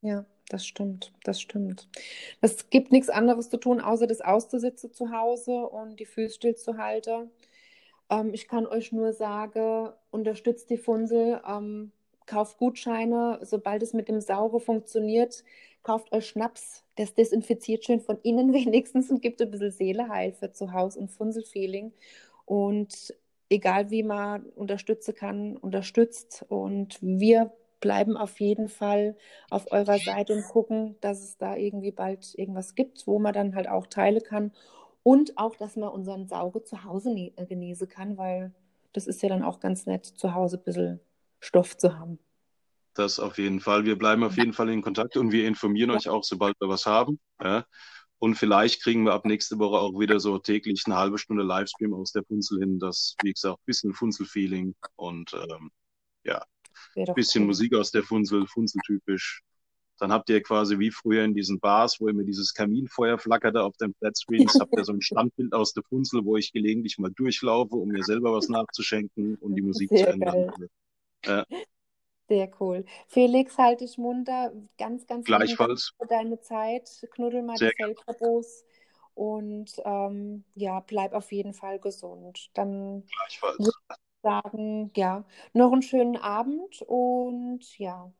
Ja, 0.00 0.24
das 0.48 0.66
stimmt, 0.66 1.12
das 1.24 1.40
stimmt. 1.40 1.88
Es 2.40 2.68
gibt 2.70 2.92
nichts 2.92 3.08
anderes 3.08 3.50
zu 3.50 3.56
tun, 3.56 3.80
außer 3.80 4.06
das 4.06 4.20
auszusitzen 4.20 4.92
zu 4.92 5.10
Hause 5.10 5.66
und 5.68 5.98
die 5.98 6.06
Füße 6.06 6.34
stillzuhalten. 6.34 7.30
Ähm, 8.10 8.34
ich 8.34 8.48
kann 8.48 8.66
euch 8.66 8.92
nur 8.92 9.12
sagen, 9.12 9.90
unterstützt 10.10 10.70
die 10.70 10.76
Funsel. 10.76 11.40
Ähm, 11.48 11.92
kauft 12.26 12.58
Gutscheine, 12.58 13.40
sobald 13.42 13.82
es 13.82 13.92
mit 13.92 14.08
dem 14.08 14.20
Saure 14.20 14.60
funktioniert, 14.60 15.44
kauft 15.82 16.12
euch 16.12 16.28
Schnaps. 16.28 16.84
Das 16.96 17.14
desinfiziert 17.14 17.84
schön 17.84 18.00
von 18.00 18.18
innen 18.22 18.52
wenigstens 18.54 19.10
und 19.10 19.22
gibt 19.22 19.40
ein 19.42 19.50
bisschen 19.50 19.70
Seeleheil 19.70 20.32
für 20.32 20.52
zu 20.52 20.72
Hause 20.72 21.00
und 21.00 21.10
Funselfeeling. 21.10 21.92
Und 22.44 23.14
egal 23.48 23.90
wie 23.90 24.02
man 24.02 24.46
unterstützen 24.50 25.14
kann, 25.14 25.56
unterstützt. 25.56 26.44
Und 26.48 26.98
wir 27.00 27.52
bleiben 27.82 28.16
auf 28.16 28.40
jeden 28.40 28.70
Fall 28.70 29.18
auf 29.50 29.70
eurer 29.70 29.98
Seite 29.98 30.32
und 30.32 30.44
gucken, 30.44 30.96
dass 31.02 31.22
es 31.22 31.36
da 31.36 31.56
irgendwie 31.56 31.90
bald 31.90 32.32
irgendwas 32.38 32.74
gibt, 32.74 33.06
wo 33.06 33.18
man 33.18 33.34
dann 33.34 33.54
halt 33.54 33.68
auch 33.68 33.86
teilen 33.86 34.22
kann. 34.22 34.52
Und 35.02 35.36
auch, 35.36 35.56
dass 35.56 35.76
man 35.76 35.90
unseren 35.90 36.26
Saure 36.28 36.62
zu 36.62 36.84
Hause 36.84 37.14
genießen 37.36 37.88
kann, 37.88 38.16
weil 38.16 38.54
das 38.94 39.06
ist 39.06 39.20
ja 39.22 39.28
dann 39.28 39.42
auch 39.42 39.60
ganz 39.60 39.84
nett, 39.84 40.06
zu 40.06 40.32
Hause 40.32 40.56
ein 40.56 40.64
bisschen 40.64 41.00
Stoff 41.40 41.76
zu 41.76 41.98
haben. 41.98 42.18
Das 42.94 43.18
auf 43.18 43.36
jeden 43.38 43.60
Fall. 43.60 43.84
Wir 43.84 43.98
bleiben 43.98 44.22
auf 44.22 44.36
jeden 44.36 44.52
Fall 44.52 44.68
in 44.68 44.82
Kontakt 44.82 45.16
und 45.16 45.32
wir 45.32 45.48
informieren 45.48 45.90
ja. 45.90 45.96
euch 45.96 46.08
auch, 46.08 46.24
sobald 46.24 46.54
wir 46.60 46.68
was 46.68 46.86
haben. 46.86 47.18
Ja. 47.42 47.66
Und 48.18 48.36
vielleicht 48.36 48.82
kriegen 48.84 49.04
wir 49.04 49.14
ab 49.14 49.24
nächste 49.24 49.58
Woche 49.58 49.80
auch 49.80 49.98
wieder 49.98 50.20
so 50.20 50.38
täglich 50.38 50.84
eine 50.86 50.96
halbe 50.96 51.18
Stunde 51.18 51.42
Livestream 51.42 51.94
aus 51.94 52.12
der 52.12 52.22
Funzel 52.22 52.60
hin. 52.60 52.78
Das, 52.78 53.16
wie 53.24 53.32
gesagt, 53.32 53.58
ein 53.58 53.66
bisschen 53.66 53.92
Funzel-Feeling 53.92 54.76
und 54.94 55.32
ähm, 55.32 55.72
ja, 56.22 56.44
bisschen 56.94 57.42
cool. 57.42 57.48
Musik 57.48 57.74
aus 57.74 57.90
der 57.90 58.02
Funzel, 58.02 58.46
Funzel-typisch. 58.46 59.42
Dann 59.98 60.12
habt 60.12 60.28
ihr 60.30 60.42
quasi 60.42 60.78
wie 60.78 60.90
früher 60.90 61.24
in 61.24 61.34
diesen 61.34 61.60
Bars, 61.60 62.00
wo 62.00 62.08
immer 62.08 62.24
dieses 62.24 62.54
Kaminfeuer 62.54 63.18
flackerte 63.18 63.62
auf 63.62 63.76
den 63.76 63.94
Flatscreens, 63.94 64.58
habt 64.58 64.76
ihr 64.76 64.84
so 64.84 64.92
ein 64.92 65.00
Standbild 65.02 65.52
aus 65.52 65.72
der 65.74 65.84
Funzel, 65.84 66.24
wo 66.24 66.36
ich 66.36 66.52
gelegentlich 66.52 66.98
mal 66.98 67.12
durchlaufe, 67.12 67.76
um 67.76 67.88
mir 67.88 68.02
selber 68.02 68.32
was 68.32 68.48
nachzuschenken 68.48 69.36
und 69.36 69.54
die 69.54 69.62
Musik 69.62 69.90
Sehr 69.90 70.06
zu 70.06 70.12
ändern. 70.12 70.52
Ja. 71.24 71.46
Sehr 72.28 72.50
cool. 72.60 72.84
Felix, 73.08 73.58
halte 73.58 73.84
dich 73.84 73.98
munter. 73.98 74.52
Ganz, 74.78 75.06
ganz 75.06 75.26
Gleichfalls. 75.26 75.92
für 76.00 76.06
deine 76.06 76.40
Zeit. 76.40 76.88
Knuddel 77.12 77.42
mal 77.42 77.56
Sehr 77.56 77.70
die 77.70 77.84
Feldverbos. 77.84 78.64
Und 79.14 79.70
ähm, 79.84 80.44
ja, 80.54 80.80
bleib 80.80 81.12
auf 81.12 81.30
jeden 81.30 81.52
Fall 81.52 81.78
gesund. 81.78 82.48
Dann 82.54 83.04
Gleichfalls. 83.04 83.70
Sagen, 84.22 84.90
ja, 84.96 85.24
noch 85.52 85.72
einen 85.72 85.82
schönen 85.82 86.16
Abend 86.16 86.82
und 86.82 87.78
ja, 87.78 88.12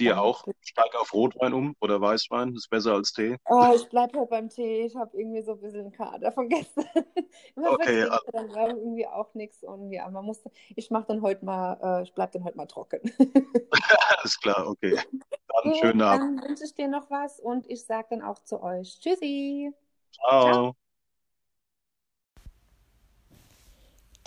Dir 0.00 0.20
auch? 0.20 0.44
Steig 0.60 0.92
auf 0.96 1.14
Rotwein 1.14 1.54
um 1.54 1.76
oder 1.80 2.00
Weißwein, 2.00 2.52
ist 2.54 2.68
besser 2.68 2.94
als 2.94 3.12
Tee. 3.12 3.36
Oh, 3.48 3.70
ich 3.76 3.88
bleibe 3.88 4.18
halt 4.18 4.30
beim 4.30 4.48
Tee. 4.48 4.84
Ich 4.84 4.96
habe 4.96 5.16
irgendwie 5.16 5.42
so 5.42 5.52
ein 5.52 5.60
bisschen 5.60 5.80
einen 5.82 5.92
Kater 5.92 6.32
von 6.32 6.48
gestern. 6.48 6.84
okay, 7.56 8.02
also. 8.02 8.18
dann 8.32 8.52
war 8.54 8.68
irgendwie 8.70 9.06
auch 9.06 9.32
nichts 9.34 9.62
und 9.62 9.92
ja, 9.92 10.10
man 10.10 10.24
muss, 10.24 10.42
ich 10.74 10.90
mache 10.90 11.06
dann 11.06 11.22
heute 11.22 11.44
mal, 11.44 11.78
äh, 11.80 12.02
ich 12.02 12.12
bleibe 12.12 12.32
dann 12.32 12.44
heute 12.44 12.56
mal 12.56 12.66
trocken. 12.66 13.00
Alles 14.18 14.40
klar, 14.40 14.66
okay. 14.66 14.98
Dann 15.62 15.74
schönen 15.76 16.02
Abend. 16.02 16.40
Dann 16.40 16.48
wünsche 16.48 16.64
ich 16.64 16.74
dir 16.74 16.88
noch 16.88 17.08
was 17.08 17.38
und 17.38 17.70
ich 17.70 17.84
sage 17.84 18.08
dann 18.10 18.22
auch 18.22 18.40
zu 18.40 18.60
euch 18.60 18.98
Tschüssi. 19.00 19.72
Ciao. 20.10 20.52
Ciao. 20.52 20.87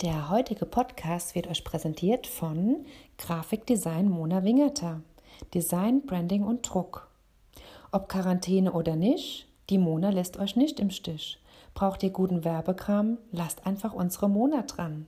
Der 0.02 0.30
heutige 0.30 0.66
Podcast 0.66 1.36
wird 1.36 1.46
euch 1.46 1.62
präsentiert 1.62 2.26
von 2.26 2.86
Grafikdesign 3.18 4.10
Mona 4.10 4.42
Wingerter. 4.42 5.00
Design, 5.54 6.04
Branding 6.04 6.42
und 6.42 6.62
Druck. 6.62 7.08
Ob 7.92 8.08
Quarantäne 8.08 8.72
oder 8.72 8.96
nicht, 8.96 9.46
die 9.70 9.78
Mona 9.78 10.10
lässt 10.10 10.40
euch 10.40 10.56
nicht 10.56 10.80
im 10.80 10.90
Stich. 10.90 11.38
Braucht 11.72 12.02
ihr 12.02 12.10
guten 12.10 12.42
Werbekram? 12.42 13.18
Lasst 13.30 13.64
einfach 13.64 13.92
unsere 13.92 14.28
Mona 14.28 14.62
dran. 14.62 15.06